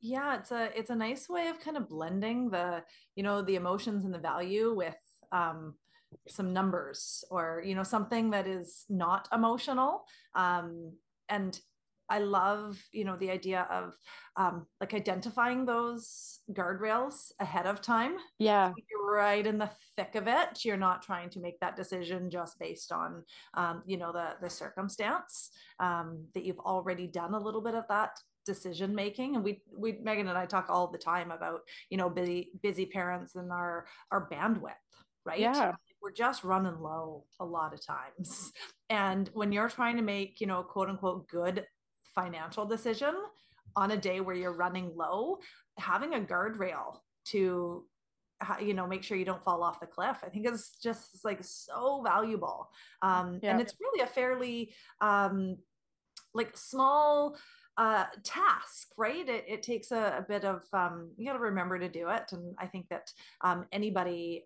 [0.00, 2.82] Yeah it's a it's a nice way of kind of blending the
[3.16, 4.96] you know the emotions and the value with
[5.32, 5.74] um,
[6.28, 10.92] some numbers or you know something that is not emotional um,
[11.28, 11.60] and
[12.10, 13.94] I love, you know, the idea of
[14.36, 18.16] um, like identifying those guardrails ahead of time.
[18.40, 18.70] Yeah.
[18.70, 20.64] So you're right in the thick of it.
[20.64, 23.22] You're not trying to make that decision just based on,
[23.54, 25.50] um, you know, the the circumstance.
[25.78, 29.98] Um, that you've already done a little bit of that decision making and we we
[30.02, 33.86] megan and i talk all the time about you know busy busy parents and our
[34.10, 34.72] our bandwidth
[35.26, 38.52] right yeah we're just running low a lot of times
[38.90, 41.64] and when you're trying to make you know quote unquote good
[42.14, 43.14] financial decision
[43.76, 45.38] on a day where you're running low
[45.78, 47.84] having a guardrail to
[48.60, 51.40] you know make sure you don't fall off the cliff i think is just like
[51.42, 52.70] so valuable
[53.02, 53.50] um yeah.
[53.50, 55.56] and it's really a fairly um
[56.32, 57.36] like small
[57.76, 59.26] uh, task, right?
[59.26, 62.24] It, it takes a, a, bit of, um, you got to remember to do it.
[62.32, 63.10] And I think that
[63.40, 64.44] um, anybody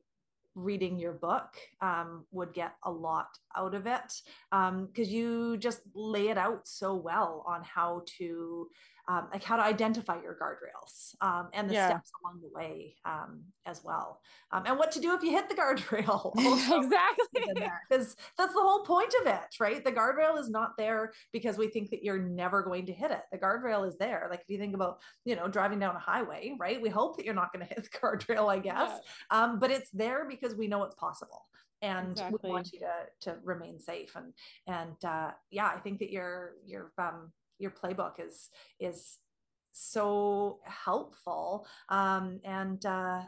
[0.55, 4.21] reading your book um, would get a lot out of it.
[4.51, 8.69] Because um, you just lay it out so well on how to
[9.09, 11.89] um, like how to identify your guardrails um, and the yeah.
[11.89, 14.21] steps along the way um, as well.
[14.51, 16.33] Um, and what to do if you hit the guardrail
[16.85, 17.55] exactly.
[17.89, 19.85] because that's the whole point of it right?
[19.85, 23.23] The guardrail is not there because we think that you're never going to hit it.
[23.31, 24.27] The guardrail is there.
[24.31, 26.81] Like if you think about you know driving down a highway right?
[26.81, 28.91] We hope that you're not going to hit the guardrail i guess.
[29.31, 29.43] Yeah.
[29.43, 31.43] Um, but it's there because we know it's possible
[31.83, 32.39] and exactly.
[32.43, 34.15] we want you to to remain safe.
[34.17, 34.33] And
[34.67, 39.19] and uh, yeah i think that you're you're um your playbook is is
[39.73, 41.67] so helpful.
[41.89, 43.23] Um, and uh,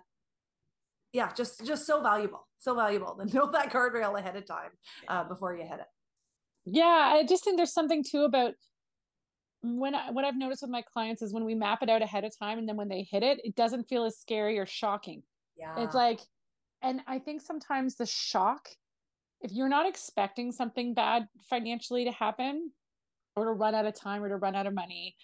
[1.12, 3.17] yeah just just so valuable so valuable.
[3.17, 4.71] To know that guardrail ahead of time
[5.09, 5.87] uh, before you hit it.
[6.65, 8.55] Yeah i just think there's something too about
[9.62, 12.25] when I, what i've noticed with my clients is when we map it out ahead
[12.25, 15.23] of time and then when they hit it it doesn't feel as scary or shocking.
[15.57, 15.75] Yeah.
[15.79, 16.21] it's like
[16.83, 18.69] and i think sometimes the shock
[19.41, 22.73] if you're not expecting something bad financially to happen
[23.37, 25.14] or to run out of time or to run out of money.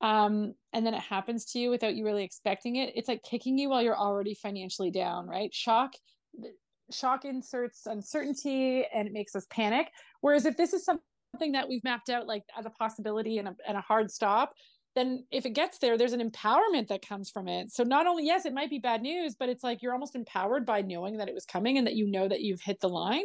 [0.00, 2.92] Um, and then it happens to you without you really expecting it.
[2.94, 5.52] It's like kicking you while you're already financially down right?
[5.52, 5.94] Shock
[6.90, 9.90] shock inserts uncertainty and it makes us panic.
[10.20, 13.56] Whereas if this is something that we've mapped out like as a possibility and a,
[13.66, 14.52] and a hard stop
[14.98, 17.70] then if it gets there there's an empowerment that comes from it.
[17.70, 20.66] So not only yes it might be bad news but it's like you're almost empowered
[20.66, 23.24] by knowing that it was coming and that you know that you've hit the line.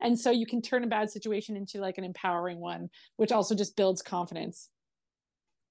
[0.00, 3.54] And so you can turn a bad situation into like an empowering one which also
[3.54, 4.68] just builds confidence.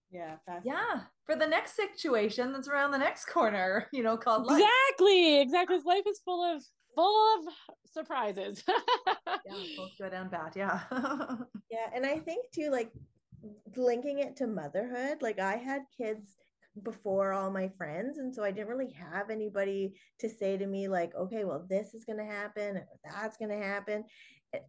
[0.09, 4.61] Yeah yeah for the next situation that's around the next corner you know called life.
[4.61, 5.79] Exactly exactly.
[5.85, 6.63] Life is full of
[6.95, 7.53] full of
[7.85, 8.63] surprises.
[9.43, 10.81] Yeah both good and bad yeah.
[11.71, 12.91] Yeah and i think too like
[13.75, 16.35] linking it to motherhood like i had kids
[16.83, 20.87] before all my friends and so i didn't really have anybody to say to me
[20.87, 24.03] like okay well this is going to happen or that's going to happen.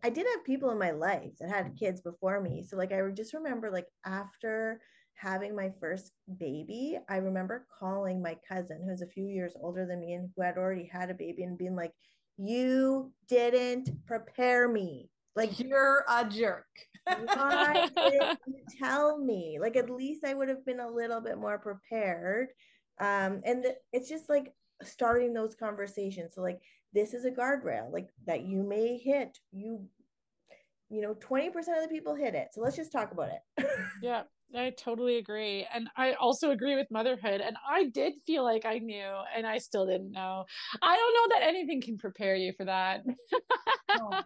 [0.04, 3.00] I did have people in my life that had kids before me so like i
[3.10, 4.80] just remember like after
[5.14, 10.00] having my first baby i remember calling my cousin who's a few years older than
[10.00, 11.92] me and who had already had a baby and being like
[12.36, 16.66] you didn't prepare me like you're a jerk
[17.06, 19.58] why didn't you tell me?
[19.60, 22.48] Like at least I would have been a little bit more prepared.
[23.00, 26.34] Um, and th- it's just like starting those conversations.
[26.34, 26.60] So like
[26.92, 29.38] this is a guardrail, like that you may hit.
[29.52, 29.86] You,
[30.90, 32.48] you know, 20% of the people hit it.
[32.52, 33.66] So let's just talk about it.
[34.02, 34.22] yeah.
[34.54, 35.66] I totally agree.
[35.72, 37.40] And I also agree with motherhood.
[37.40, 40.44] And I did feel like I knew and I still didn't know.
[40.82, 43.04] I don't know that anything can prepare you for that.
[43.98, 44.22] no.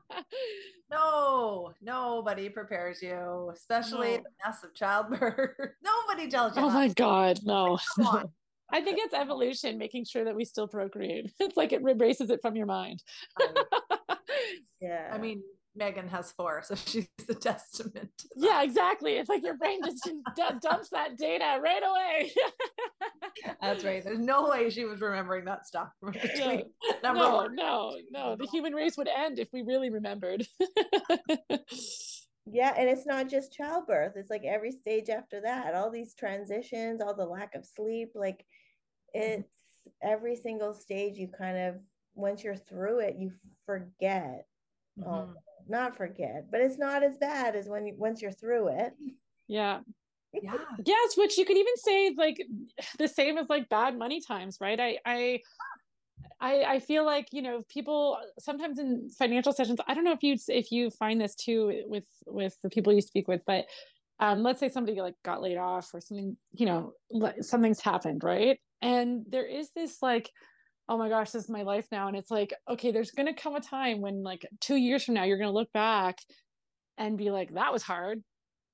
[0.91, 4.17] no, nobody prepares you, especially no.
[4.19, 5.57] the mess of childbirth.
[5.83, 6.63] nobody tells you.
[6.63, 7.79] Oh my God, no.
[8.71, 11.33] I think it's evolution, making sure that we still procreate.
[11.41, 13.03] It's like it erases it from your mind.
[14.81, 15.11] yeah.
[15.13, 15.43] I mean,
[15.77, 18.11] Megan has four, so she's a testament.
[18.35, 19.15] Yeah, exactly.
[19.15, 20.11] It's like your brain just
[20.61, 22.33] dumps that data right away.
[23.61, 24.03] That's right.
[24.03, 25.89] There's no way she was remembering that stuff.
[26.37, 26.63] Yeah.
[27.03, 27.55] no, one.
[27.55, 28.37] no, no.
[28.37, 30.47] The human race would end if we really remembered.
[32.47, 34.13] yeah, and it's not just childbirth.
[34.17, 38.45] It's like every stage after that, all these transitions, all the lack of sleep, like
[39.13, 39.49] it's
[40.03, 41.77] every single stage you kind of
[42.15, 43.31] once you're through it, you
[43.67, 44.47] forget.
[44.99, 45.33] Mm-hmm.
[45.69, 48.95] Not forget, but it's not as bad as when you once you're through it.
[49.49, 49.81] Yeah.
[50.33, 50.53] Yeah.
[50.85, 52.45] yes, which you could even say like
[52.99, 54.79] the same as like bad money times, right?
[54.79, 55.41] I I
[56.41, 60.23] I, I feel like you know people sometimes in financial sessions i don't know if
[60.23, 63.65] you if you find this too with with the people you speak with but
[64.19, 66.93] um, let's say somebody like got laid off or something you know
[67.41, 70.31] something's happened right and there is this like
[70.89, 72.09] oh my gosh, this is my life now.
[72.09, 75.15] And it's like, okay, there's going to come a time when, like, two years from
[75.15, 76.19] now, you're going to look back
[76.99, 78.23] and be like, that was hard.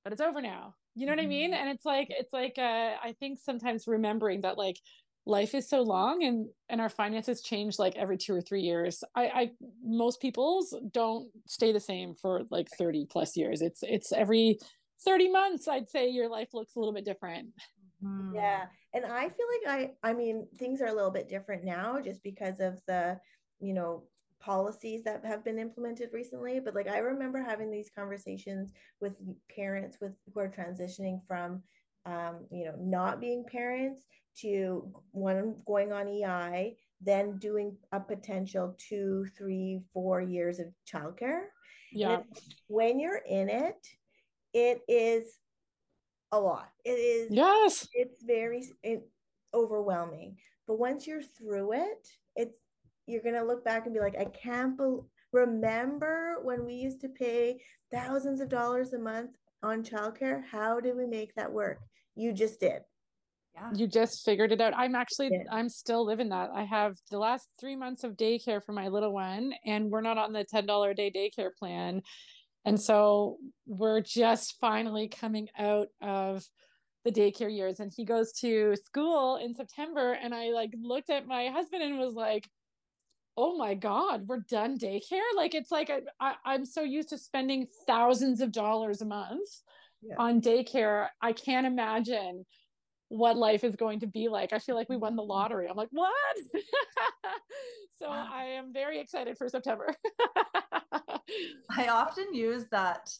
[0.03, 0.75] but it's over now.
[0.95, 1.51] You know what I mean?
[1.51, 1.55] Mhm.
[1.55, 4.77] And it's like it's like uh I think sometimes remembering that like
[5.25, 9.03] life is so long and and our finances change like every two or three years.
[9.15, 9.51] I I
[9.83, 13.61] most people's don't stay the same for like 30 plus years.
[13.61, 14.59] It's it's every
[15.05, 17.49] 30 months I'd say your life looks a little bit different.
[18.03, 18.33] Mhm.
[18.35, 18.67] Yeah.
[18.93, 22.21] And I feel like I I mean things are a little bit different now just
[22.23, 23.19] because of the,
[23.59, 24.03] you know,
[24.39, 29.13] policies that have been implemented recently, but like I remember having these conversations with
[29.55, 31.63] parents with who are transitioning from
[32.05, 34.01] um, you know, not being parents
[34.41, 41.43] to one going on EI, then doing a potential two, three, four years of childcare.
[41.91, 42.21] Yeah.
[42.67, 43.87] when you're in it,
[44.53, 45.39] it is
[46.33, 46.69] a lot.
[46.83, 47.87] It is Yes.
[47.93, 49.07] it's very it,
[49.53, 50.35] overwhelming
[50.67, 52.57] but once you're through it it's
[53.05, 57.07] you're gonna look back and be like i can't bel remember when we used to
[57.07, 57.61] pay
[57.91, 59.29] thousands of dollars a month
[59.61, 61.81] on childcare how did we make that work
[62.15, 62.81] you just did
[63.53, 63.69] Yeah.
[63.75, 65.43] you just figured it out i'm actually Yeah.
[65.51, 69.13] i'm still living that i have the last three months of daycare for my little
[69.13, 72.01] one and we're not on the $10 a day daycare plan
[72.65, 76.45] and so we're just finally coming out of
[77.05, 81.27] the daycare years and he goes to school in september and i like looked at
[81.27, 82.49] my husband and was like
[83.35, 87.17] oh my god we're done daycare like it's like I, I, i'm so used to
[87.17, 89.49] spending thousands of dollars a month
[90.01, 90.15] Yeah.
[90.17, 92.45] on daycare i can't imagine
[93.09, 94.53] what life is going to be like.
[94.53, 95.67] I feel like we won the lottery.
[95.69, 96.11] I'm like, what?
[97.99, 98.27] so Wow.
[98.33, 99.93] I am very excited for September.
[101.69, 103.11] I often use that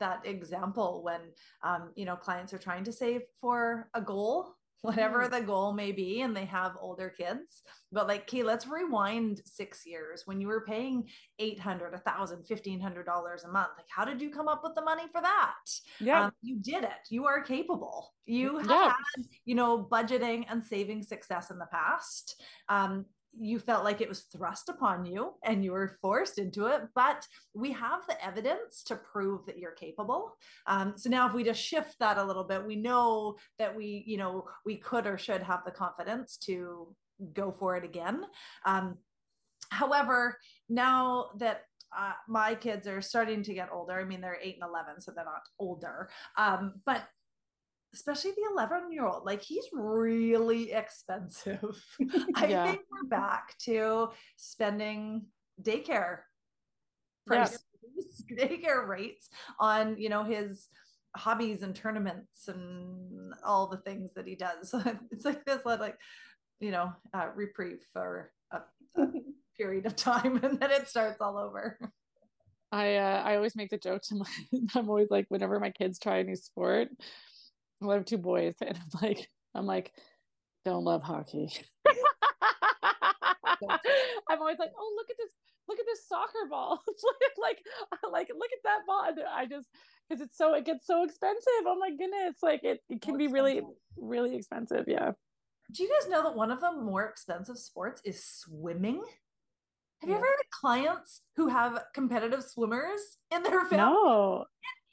[0.00, 1.20] that example when
[1.62, 5.92] um, you know clients are trying to save for a goal, whatever the goal may
[5.92, 7.62] be, and they have older kids.
[7.92, 12.44] But like, okay, let's rewind six years when you were paying eight hundred, a thousand,
[12.46, 13.70] fifteen hundred dollars a month.
[13.76, 15.54] Like, how did you come up with the money for that?
[16.00, 16.24] yeah.
[16.24, 17.08] Um, you did it.
[17.08, 18.12] You are capable.
[18.26, 18.88] You have Yeah.
[18.88, 22.42] had, you know, budgeting and saving success in the past.
[22.68, 23.06] Um,
[23.38, 27.26] you felt like it was thrust upon you and you were forced into it, but
[27.54, 30.36] we have the evidence to prove that you're capable.
[30.66, 34.04] Um, so now, if we just shift that a little bit, we know that we,
[34.06, 36.94] you know, we could or should have the confidence to
[37.32, 38.22] go for it again.
[38.64, 38.96] Um,
[39.70, 41.62] however, now that
[41.96, 43.92] uh, my kids are starting to get older.
[43.92, 46.10] I mean, they're eight and 11, so they're not older.
[46.36, 47.02] Um, but
[47.96, 51.82] especially the 11 year old, like he's really expensive.
[52.36, 52.66] I Yeah.
[52.66, 55.26] think we're back to spending
[55.62, 56.18] daycare
[57.30, 57.48] Yeah.
[58.38, 60.68] daycare rates on, you know, his
[61.16, 64.74] hobbies and tournaments and all the things that he does.
[65.10, 65.96] it's like this, like,
[66.60, 68.58] you know, uh, reprieve for a,
[68.98, 69.06] a
[69.56, 71.78] period of time and then it starts all over.
[72.72, 74.26] I uh, I always make the joke to my
[74.74, 76.88] I'm always like whenever my kids try a new sport,
[77.82, 79.92] I have two boys and I'm like I'm like
[80.64, 81.52] don't love hockey.
[84.28, 85.30] I'm always like, oh look at this
[85.68, 86.82] look at this soccer ball.
[87.38, 87.58] Like
[88.02, 89.08] like like look at that ball.
[89.32, 89.68] I just
[90.08, 91.64] because it's so it gets so expensive.
[91.64, 92.36] Oh my goodness.
[92.42, 93.76] Like it, it can be really expensive.
[93.96, 94.84] really expensive.
[94.88, 95.12] Yeah.
[95.72, 99.02] Do you guys know that one of the more expensive sports is swimming?
[100.00, 103.76] Have you ever had clients who have competitive swimmers in their family?
[103.76, 104.44] No.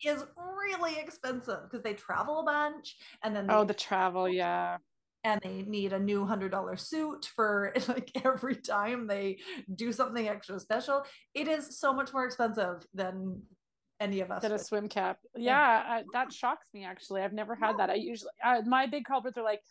[0.04, 4.28] Is really expensive because they travel a bunch and then Oh, the travel.
[4.30, 4.78] Yeah.
[5.24, 9.38] and they need a new hundred dollar suit for like every time they
[9.76, 11.04] do something extra special.
[11.34, 13.42] It is so much more expensive than
[14.02, 14.42] any of us.
[14.42, 15.20] Than a swim cap.
[15.36, 17.22] Yeah, I, that shocks me actually.
[17.22, 17.90] I've never had that.
[17.90, 19.62] I usually uh, my big culprits are like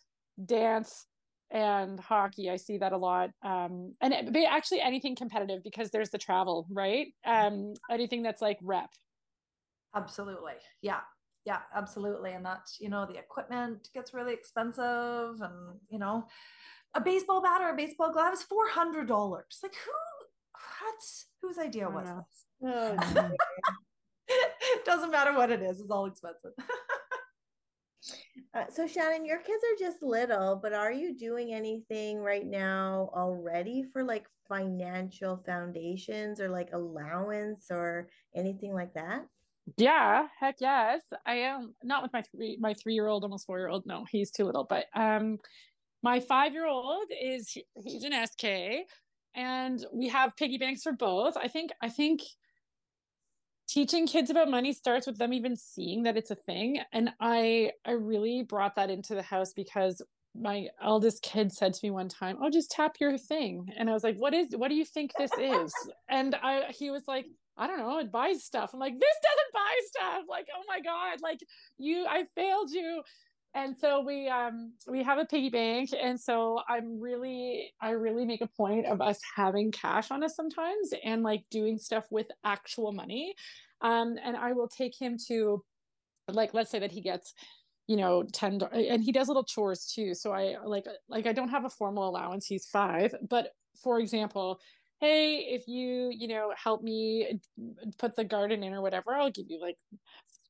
[0.47, 1.07] dance
[1.51, 2.49] and hockey.
[2.49, 3.29] I see that a lot.
[3.43, 7.09] Um, and it, actually anything competitive because there's the travel, right?
[7.27, 8.89] Um, anything that's like rep.
[9.95, 10.55] Absolutely.
[10.81, 11.01] Yeah.
[11.45, 12.33] Yeah, absolutely.
[12.33, 16.27] And that, you know, the equipment gets really expensive and, you know,
[16.95, 19.09] a baseball bat or a baseball glove is $400.
[19.63, 19.93] Like who,
[20.53, 20.95] what,
[21.41, 22.27] whose idea was know.
[22.63, 23.07] this?
[23.17, 23.31] oh,
[24.29, 25.81] it doesn't matter what it is.
[25.81, 26.53] It's all expensive.
[28.55, 33.11] Uh, so Shannon, your kids are just little, but are you doing anything right now
[33.15, 39.25] already for like financial foundations or like allowance or anything like that?
[39.77, 41.03] Yeah, heck yes.
[41.25, 43.87] I am not with my three my three year old, almost four year old.
[43.87, 44.65] No, he's too little.
[44.65, 45.39] But um
[46.03, 48.87] my five year old is he's an SK
[49.35, 51.37] and we have piggy banks for both.
[51.37, 52.23] I think I think
[53.69, 56.81] teaching kids about money starts with them even seeing that it's a thing.
[56.93, 60.03] And I I really brought that into the house because
[60.35, 63.93] my eldest kid said to me one time, "Oh, just tap your thing," and I
[63.93, 64.49] was like, "What is?
[64.57, 65.73] What do you think this is?"
[66.09, 67.27] And I he was like,
[67.57, 68.71] I don't know, it buys stuff.
[68.73, 70.25] I'm like, this doesn't buy stuff.
[70.29, 71.41] Like, oh my God, like
[71.79, 73.03] you, I failed you.
[73.55, 75.91] And so we um we have a piggy bank.
[76.01, 80.35] And so I'm really, I really make a point of us having cash on us
[80.35, 83.35] sometimes and like doing stuff with actual money.
[83.83, 85.63] Um, and I will take him to
[86.29, 87.35] like let's say that he gets
[87.89, 91.49] you know 10 and he does little chores too so i like like i don't
[91.49, 93.49] have a formal allowance he's five but
[93.83, 94.61] for example
[95.03, 97.41] hey if you you know help me
[97.99, 99.77] put the garden in or whatever i'll give you like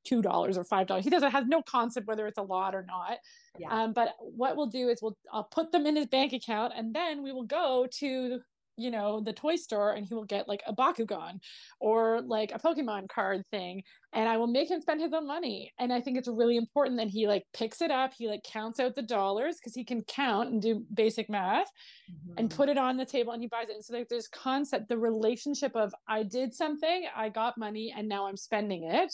[0.05, 2.85] two dollars or five dollars he doesn't has no concept whether it's a lot or
[2.87, 3.19] not
[3.59, 3.69] yeah.
[3.71, 6.95] um, but what we'll do is we'll i'll put them in his bank account and
[6.95, 8.41] then we will go to
[8.77, 11.39] you know the toy store and he will get like a bakugan
[11.81, 15.73] or like a pokemon card thing and i will make him spend his own money
[15.79, 18.81] and i think it's really important that he like picks it up he like counts
[18.81, 21.69] out the dollars because he can count and do basic math
[22.11, 22.35] mm-hmm.
[22.39, 24.89] and put it on the table and he buys it and so like there's concept
[24.89, 29.13] the relationship of i did something i got money and now i'm spending it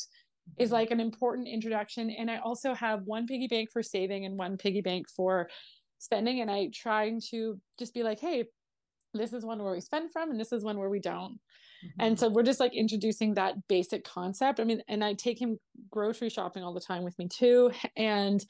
[0.60, 0.72] mm-hmm.
[0.72, 4.56] like an important introduction and i also have one piggy bank for saving and one
[4.56, 5.48] piggy bank for
[5.98, 8.44] spending and i trying to just be like hey
[9.14, 12.00] this is one where we spend from and this is one where we don't mm-hmm.
[12.00, 15.58] and so we're just like introducing that basic concept i mean and i take him
[15.90, 18.44] grocery shopping all the time with me too and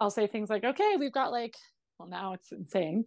[0.00, 1.54] i'll say things like okay we've got like
[1.98, 3.04] well now it's insane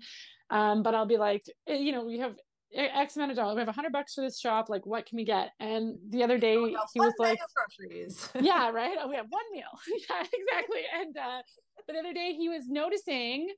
[0.50, 2.36] um, but i'll be like eh, you know we have
[2.76, 3.56] X amount of dollars.
[3.56, 4.70] We have a hundred bucks for this shop.
[4.70, 5.50] Like, what can we get?
[5.60, 8.30] And the other day, oh, he was like, groceries.
[8.40, 8.96] yeah, right.
[9.02, 9.64] Oh, we have one meal.
[10.10, 10.82] yeah, exactly.
[11.00, 11.42] And uh,
[11.88, 13.50] but the other day, he was noticing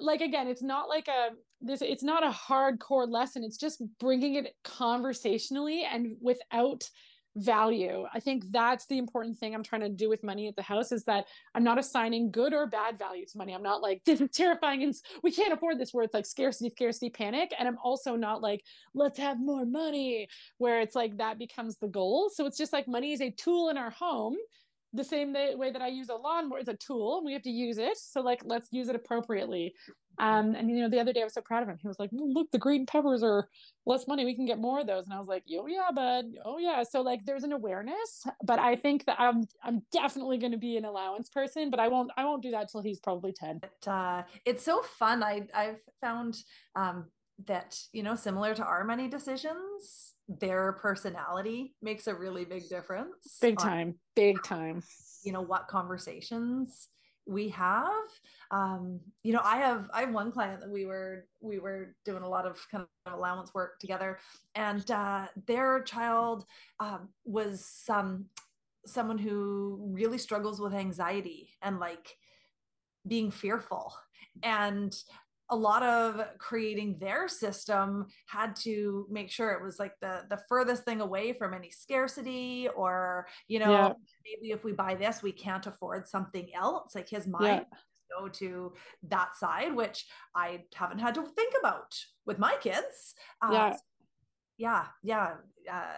[0.00, 1.30] like again it's not like a
[1.60, 3.42] this it's not a hardcore lesson.
[3.42, 6.88] It's just bringing it conversationally and without
[7.36, 8.04] value.
[8.14, 10.92] I think that's the important thing i'm trying to do with money at the house
[10.92, 11.24] is that
[11.56, 13.52] i'm not assigning good or bad value to money.
[13.52, 16.70] I'm not like this is terrifying and we can't afford this where it's like scarcity
[16.70, 17.52] scarcity panic.
[17.58, 18.62] And i'm also not like
[18.94, 20.28] let's have more money
[20.58, 22.30] where it's like that becomes the goal.
[22.32, 24.36] So it's just like money is a tool in our home
[24.94, 27.78] the same way that I use a lawnmower is a tool we have to use
[27.78, 27.98] it.
[27.98, 29.74] So like, let's use it appropriately.
[30.20, 31.76] Um, and you know, the other day I was so proud of him.
[31.82, 33.48] He was like, look, the green peppers are
[33.84, 34.24] less money.
[34.24, 35.06] We can get more of those.
[35.06, 36.26] And I was like, oh yeah, bud.
[36.44, 36.84] Oh yeah.
[36.84, 40.76] So like there's an awareness, but I think that I'm, I'm definitely going to be
[40.76, 43.60] an allowance person, but I won't, I won't do that till he's probably 10.
[43.60, 45.22] But, uh, it's so fun.
[45.22, 46.36] I I've found,
[46.76, 47.06] um,
[47.46, 53.38] that, you know, similar to our money decisions, their personality makes a really big difference.
[53.40, 54.82] Big time, big time.
[55.22, 56.88] You know what conversations
[57.26, 57.90] we have.
[58.50, 62.22] Um, you know, I have I have one client that we were we were doing
[62.22, 64.18] a lot of kind of allowance work together,
[64.54, 66.44] and uh, their child
[66.80, 68.26] um, was some
[68.86, 72.16] someone who really struggles with anxiety and like
[73.06, 73.94] being fearful
[74.42, 74.94] and
[75.50, 80.40] a lot of creating their system had to make sure it was like the the
[80.48, 83.92] furthest thing away from any scarcity or you know yeah.
[84.24, 88.18] maybe if we buy this we can't afford something else like his mind yeah.
[88.18, 88.72] go to
[89.02, 93.76] that side which i haven't had to think about with my kids uh, yeah
[94.56, 95.32] yeah yeah
[95.70, 95.96] uh,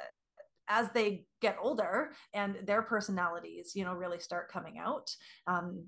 [0.68, 5.08] as they get older and their personalities you know really start coming out
[5.46, 5.84] um,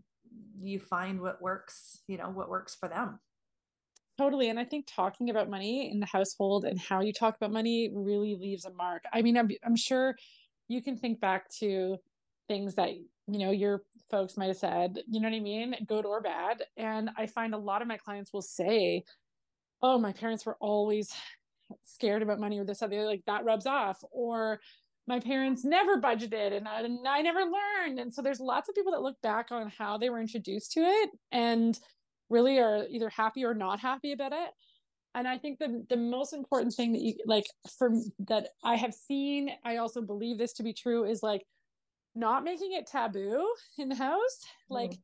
[0.60, 3.18] you find what works you know what works for them
[4.18, 4.48] Totally.
[4.48, 7.90] And I think talking about money in the household and how you talk about money
[7.94, 9.04] really leaves a mark.
[9.12, 10.16] I mean, I'm, I'm sure
[10.66, 11.98] you can think back to
[12.48, 15.76] things that, you know, your folks might have said, you know what I mean?
[15.86, 16.64] Good or bad.
[16.76, 19.04] And I find a lot of my clients will say,
[19.82, 21.12] oh, my parents were always
[21.84, 24.02] scared about money or this, other, like that rubs off.
[24.10, 24.60] Or,
[25.06, 27.98] my parents never budgeted and I, and I never learned.
[27.98, 30.80] And so there's lots of people that look back on how they were introduced to
[30.80, 31.78] it and
[32.30, 34.50] really are either happy or not happy about it.
[35.14, 37.46] And i think the the most important thing that you like
[37.78, 37.90] for
[38.28, 41.44] that i have seen i also believe this to be true is like
[42.14, 43.44] not making it taboo
[43.78, 44.98] in the house like mm.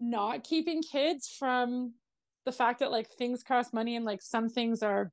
[0.00, 1.94] not keeping kids from
[2.44, 5.10] the fact that like things cost money and like some things are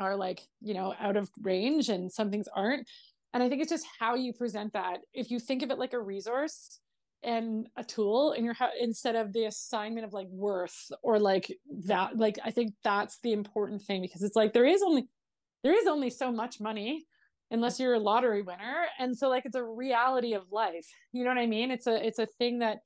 [0.00, 2.88] are like you know out of range and some things aren't.
[3.32, 4.98] And i think it's just how you present that.
[5.12, 6.78] If you think of it like a resource
[7.24, 11.50] and a tool in your house instead of the assignment of like worth or like
[11.86, 15.08] that like i think that's the important thing because it's like there is only
[15.62, 17.06] there is only so much money
[17.50, 18.84] unless you're a lottery winner.
[18.98, 20.86] And so like it's a reality of life.
[21.12, 21.70] You know what i mean?
[21.70, 22.78] It's a it's a thing that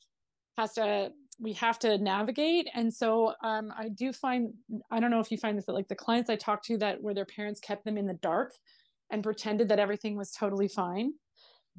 [0.57, 1.11] has to
[1.41, 2.69] we have to navigate.
[2.75, 4.53] And so um i do find
[4.91, 7.03] i don't know if you find this but like the clients i talk to that
[7.03, 8.53] where their parents kept them in the dark
[9.11, 11.13] and pretended that everything was totally fine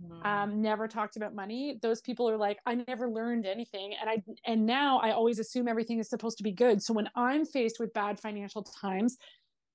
[0.04, 0.26] mm.
[0.26, 4.22] um, never talked about money those people are like i never learned anything and i
[4.46, 7.80] and now i always assume everything is supposed to be good so when i'm faced
[7.80, 9.18] with bad financial times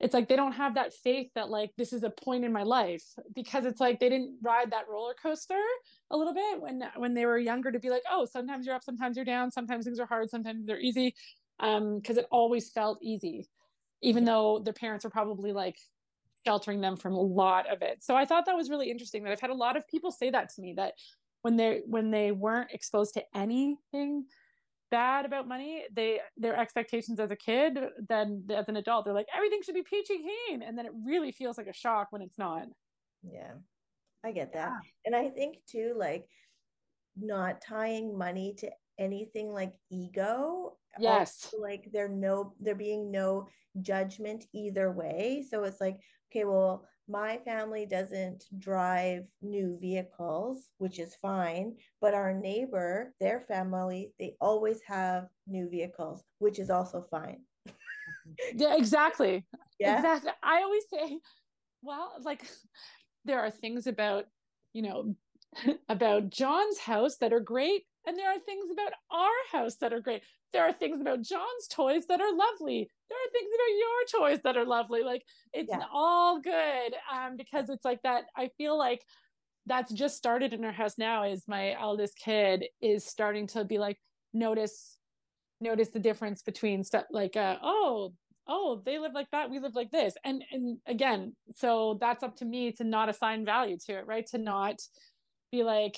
[0.01, 2.63] it's like they don't have that faith that like this is a point in my
[2.63, 3.05] life
[3.35, 5.61] because it's like they didn't ride that roller coaster
[6.11, 8.83] a little bit when when they were younger to be like oh sometimes you're up
[8.83, 11.15] sometimes you're down sometimes things are hard sometimes they're easy
[11.61, 13.49] um because it always felt easy
[14.03, 15.77] even though their parents were probably like
[16.47, 18.03] sheltering them from a lot of it.
[18.03, 20.31] So i thought that was really interesting that i've had a lot of people say
[20.31, 20.95] that to me that
[21.43, 24.25] when they when they weren't exposed to anything
[24.91, 27.79] bad about money they their expectations as a kid
[28.09, 30.63] then as an adult they're like everything should be peachy keen.
[30.63, 32.67] And then it really feels like a shock when it's not.
[33.23, 33.55] Yeah
[34.25, 34.71] i get that.
[34.71, 34.91] Yeah.
[35.07, 36.27] and i think too like
[37.17, 41.49] not tying money to anything like ego yes.
[41.53, 43.49] also, like there no there being no
[43.83, 45.45] judgment either way.
[45.49, 45.99] So it's like
[46.35, 53.41] okay well my family doesn't drive new vehicles, which is fine, but our neighbor, their
[53.41, 57.43] family, they always have new vehicles, which is also fine.
[58.55, 59.45] yeah, exactly.
[59.79, 59.97] Yeah.
[59.97, 60.31] Exactly.
[60.43, 61.19] I always say,
[61.83, 62.49] well, like
[63.27, 64.25] there are things about,
[64.73, 65.15] you know,
[65.91, 70.01] about John's house that are great and there are things about our house that are
[70.01, 70.23] great.
[70.53, 72.89] There are things about John's toys that are lovely.
[73.09, 75.03] There are things about your toys that are lovely.
[75.03, 75.85] Like it's yeah.
[75.93, 78.25] all good um, because it's like that.
[78.37, 79.03] I feel like
[79.67, 81.25] that's just started in our house now.
[81.25, 83.99] Is my eldest kid is starting to be like
[84.33, 84.99] notice
[85.61, 88.13] notice the difference between stuff like uh, oh
[88.47, 92.37] oh they live like that we live like this and and again so that's up
[92.37, 94.77] to me to not assign value to it right to not
[95.51, 95.97] be like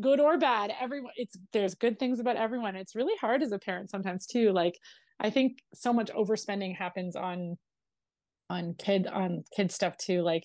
[0.00, 3.58] good or bad everyone it's there's good things about everyone it's really hard as a
[3.58, 4.76] parent sometimes too like
[5.24, 7.56] i think so much overspending happens on
[8.50, 10.44] on kid on kid stuff too like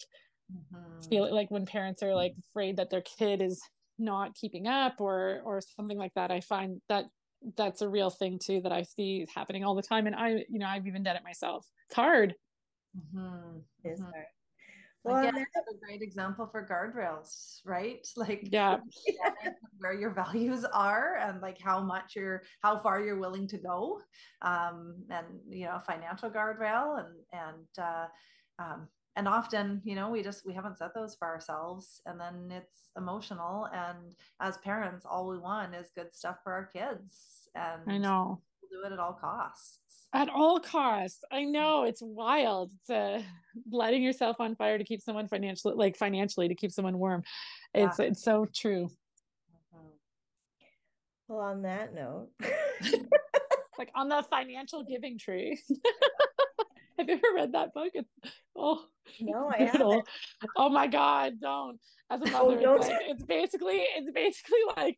[0.52, 1.08] mm-hmm.
[1.10, 3.62] feel like when parents are like afraid that their kid is
[4.00, 7.06] not keeping up or or something like that i find that
[7.58, 10.60] that's a real thing too that i see happening all the time and i you
[10.60, 12.34] know i've even done it myself it's hard
[12.98, 13.60] mm-hmm.
[13.84, 14.10] It's mm-hmm.
[14.10, 14.26] hard
[15.04, 18.06] well, Again, that's a great example for guardrails, right?
[18.18, 18.78] Like, yeah,
[19.80, 24.02] where your values are and like how much you're, how far you're willing to go,
[24.42, 28.08] um, and you know, financial guardrail and and uh,
[28.62, 32.52] um, and often, you know, we just we haven't set those for ourselves, and then
[32.52, 33.68] it's emotional.
[33.74, 38.28] And as parents, all we want is good stuff for our kids, and I know
[38.28, 39.80] we'll do it at all costs
[40.14, 41.24] at all costs.
[41.32, 42.72] I know it's wild.
[42.82, 43.22] It's uh,
[43.72, 47.24] lighting yourself on fire to keep someone financially, like financially, to keep someone warm.
[47.74, 48.06] It's yeah.
[48.06, 48.90] it's so true.
[49.76, 49.88] Mm-hmm.
[51.28, 52.30] Well, on that note,
[53.78, 55.60] like on the financial giving tree.
[57.10, 57.92] Have you ever read that book?
[57.94, 58.10] It's
[58.56, 58.84] oh
[59.20, 60.08] no, I haven't.
[60.56, 61.80] Oh my god, don't.
[62.12, 64.98] As a oh, mother, oh, it's, like, it's basically it's basically like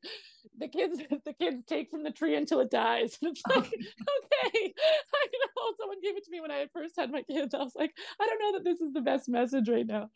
[0.58, 3.18] the kids the kids take from the tree until it dies.
[3.22, 4.74] And it's like, okay,
[5.14, 7.54] I know someone gave it to me when I first had my kids.
[7.54, 10.10] I was like, I don't know that this is the best message right now.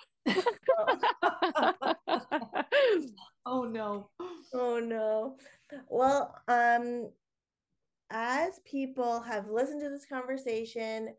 [3.45, 4.09] oh no.
[4.53, 5.37] Oh no.
[5.89, 7.09] Well, um
[8.11, 11.09] as people have listened to this conversation,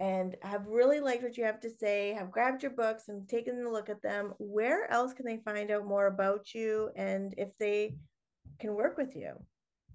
[0.00, 3.64] and have really liked what you have to say, have grabbed your books and taken
[3.64, 7.48] a look at them, where else can they find out more about you and if
[7.58, 7.96] they
[8.60, 9.32] can work with you?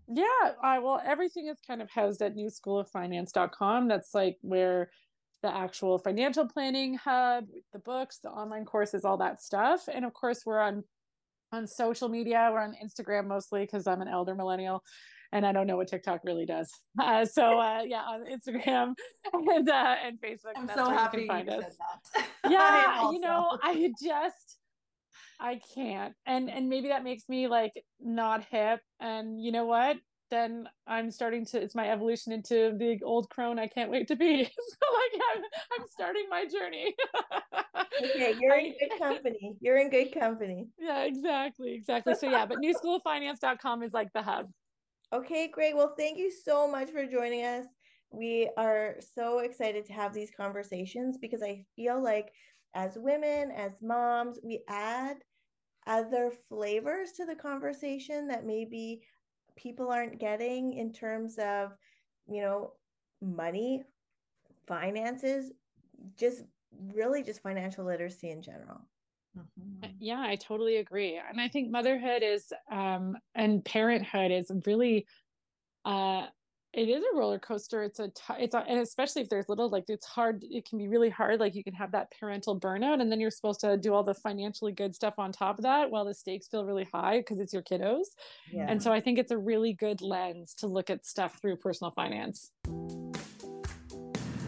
[0.07, 3.87] Yeah, I, well, everything is kind of housed at newschooloffinance.com.
[3.87, 4.89] That's like where
[5.41, 9.87] the actual financial planning hub, the books, the online courses, all that stuff.
[9.93, 10.83] And of course, we're on
[11.53, 12.49] on social media.
[12.51, 14.83] We're on Instagram mostly because I'm an elder millennial
[15.33, 16.71] and I don't know what TikTok really does.
[17.01, 18.93] Uh, so uh, yeah, on Instagram
[19.33, 20.53] and uh, and Facebook.
[20.55, 21.65] I'm so happy you, find us.
[22.49, 24.57] Yeah, you know, I just
[25.39, 28.79] I can't, and and maybe that makes me like not hip.
[28.99, 29.97] And you know what?
[30.29, 31.61] Then I'm starting to.
[31.61, 33.57] It's my evolution into the old crone.
[33.57, 34.43] I can't wait to be.
[34.45, 35.43] so like I'm,
[35.79, 36.93] I'm starting my journey.
[38.03, 39.55] okay, you're in good company.
[39.61, 40.67] You're in good company.
[40.79, 42.13] Yeah, exactly, exactly.
[42.15, 44.47] So yeah, but newschooloffinance.com is like the hub.
[45.13, 45.75] Okay, great.
[45.75, 47.65] Well, thank you so much for joining us.
[48.11, 52.31] We are so excited to have these conversations because I feel like
[52.73, 55.17] as women, as moms, we add
[55.85, 59.03] other flavors to the conversation that maybe
[59.55, 61.73] people aren't getting in terms of,
[62.27, 62.73] you know,
[63.21, 63.83] money,
[64.67, 65.51] finances,
[66.17, 66.43] just
[66.93, 68.81] really just financial literacy in general.
[69.37, 69.89] Mm-hmm.
[69.99, 71.19] Yeah, I totally agree.
[71.29, 75.07] And I think motherhood is um and parenthood is really
[75.85, 76.27] uh
[76.73, 77.83] it is a roller coaster.
[77.83, 80.79] It's a t- it's a, and especially if there's little like it's hard it can
[80.79, 83.77] be really hard like you can have that parental burnout and then you're supposed to
[83.77, 86.87] do all the financially good stuff on top of that while the stakes feel really
[86.91, 88.07] high because it's your kiddos.
[88.51, 88.65] Yeah.
[88.67, 91.91] And so I think it's a really good lens to look at stuff through personal
[91.91, 92.51] finance.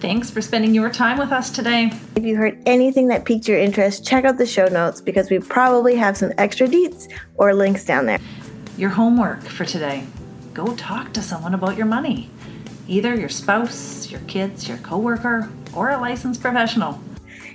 [0.06, 1.91] Thanks for spending your time with us today.
[2.16, 5.39] If you heard anything that piqued your interest, check out the show notes because we
[5.39, 8.20] probably have some extra deets or links down there.
[8.78, 10.06] Your homework for today
[10.53, 12.30] go talk to someone about your money.
[12.88, 17.01] Either your spouse, your kids, your coworker, or a licensed professional.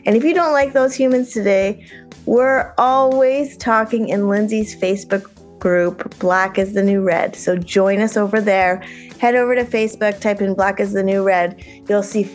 [0.04, 1.86] And if you don't like those humans today,
[2.26, 5.30] we're always talking in Lindsay's Facebook
[5.60, 7.36] group, Black is the New Red.
[7.36, 8.78] So join us over there.
[9.18, 11.62] Head over to Facebook, type in Black is the New Red.
[11.88, 12.28] You'll see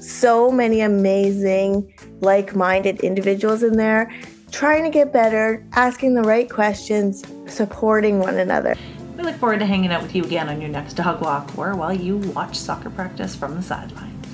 [0.00, 4.12] so many amazing, like minded individuals in there
[4.52, 8.76] trying to get better, asking the right questions, supporting one another.
[9.16, 11.74] We look forward to hanging out with you again on your next dog walk or
[11.74, 14.26] while you watch soccer practice from the sidelines.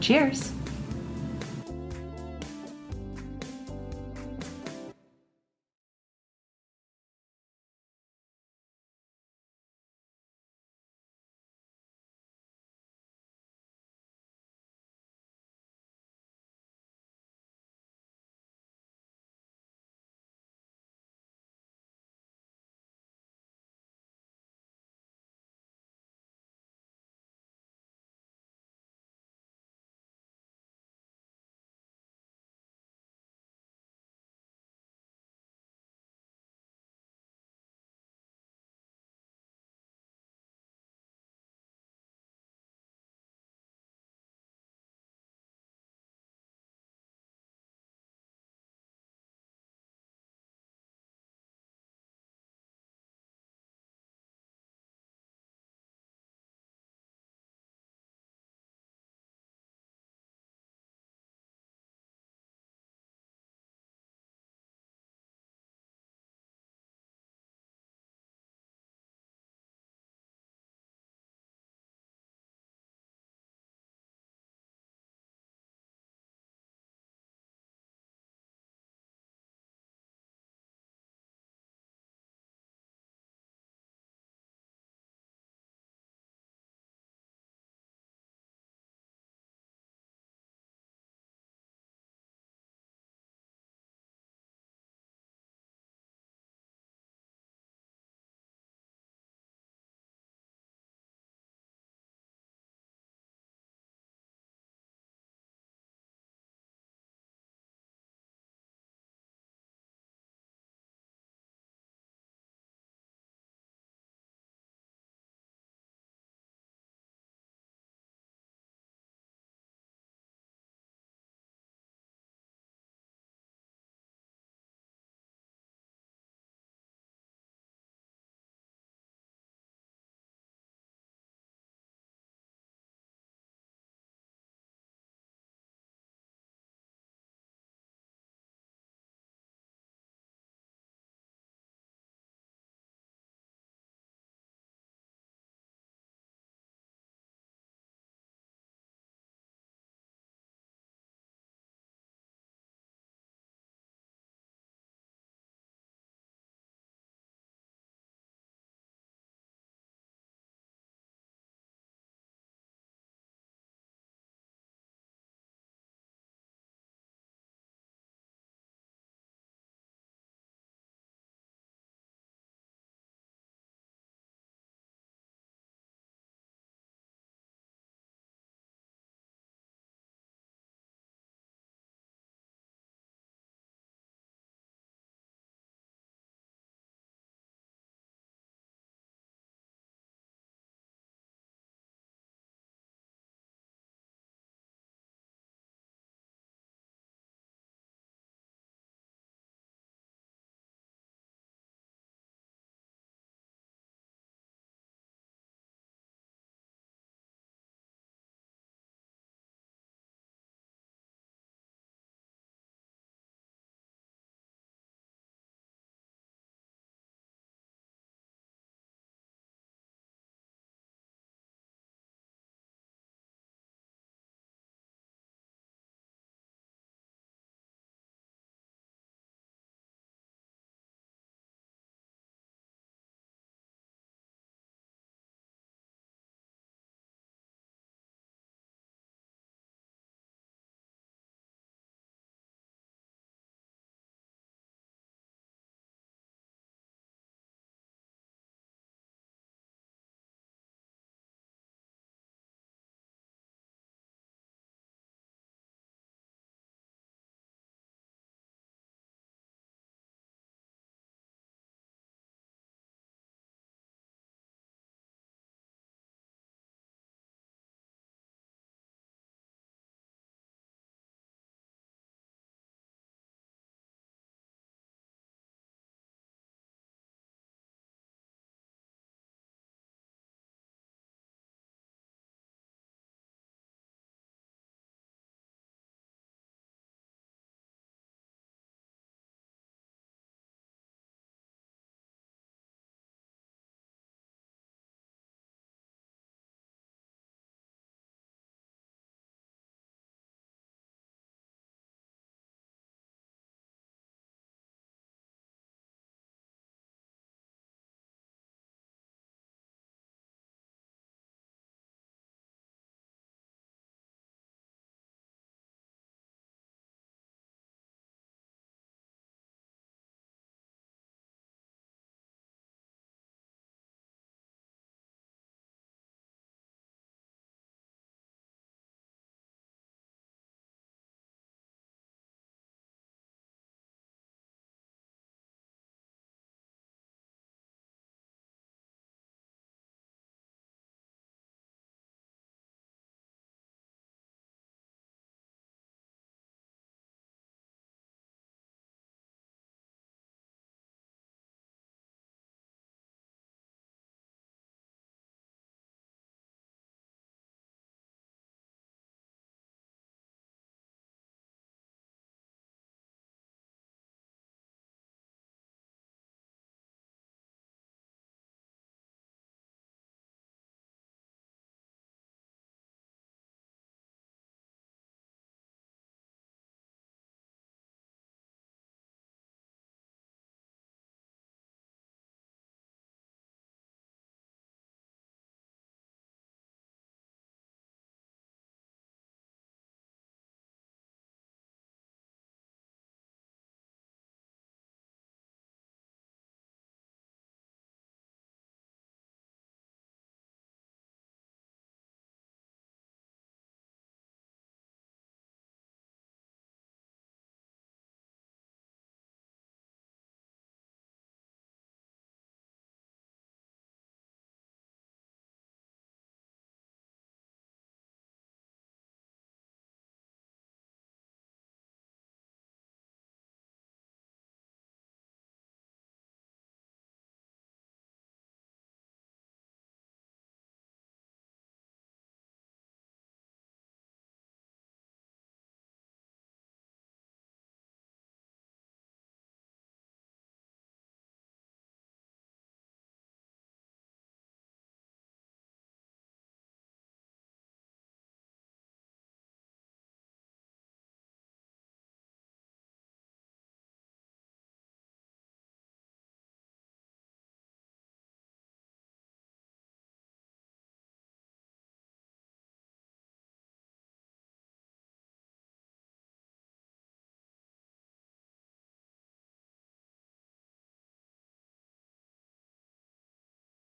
[0.00, 0.52] Cheers!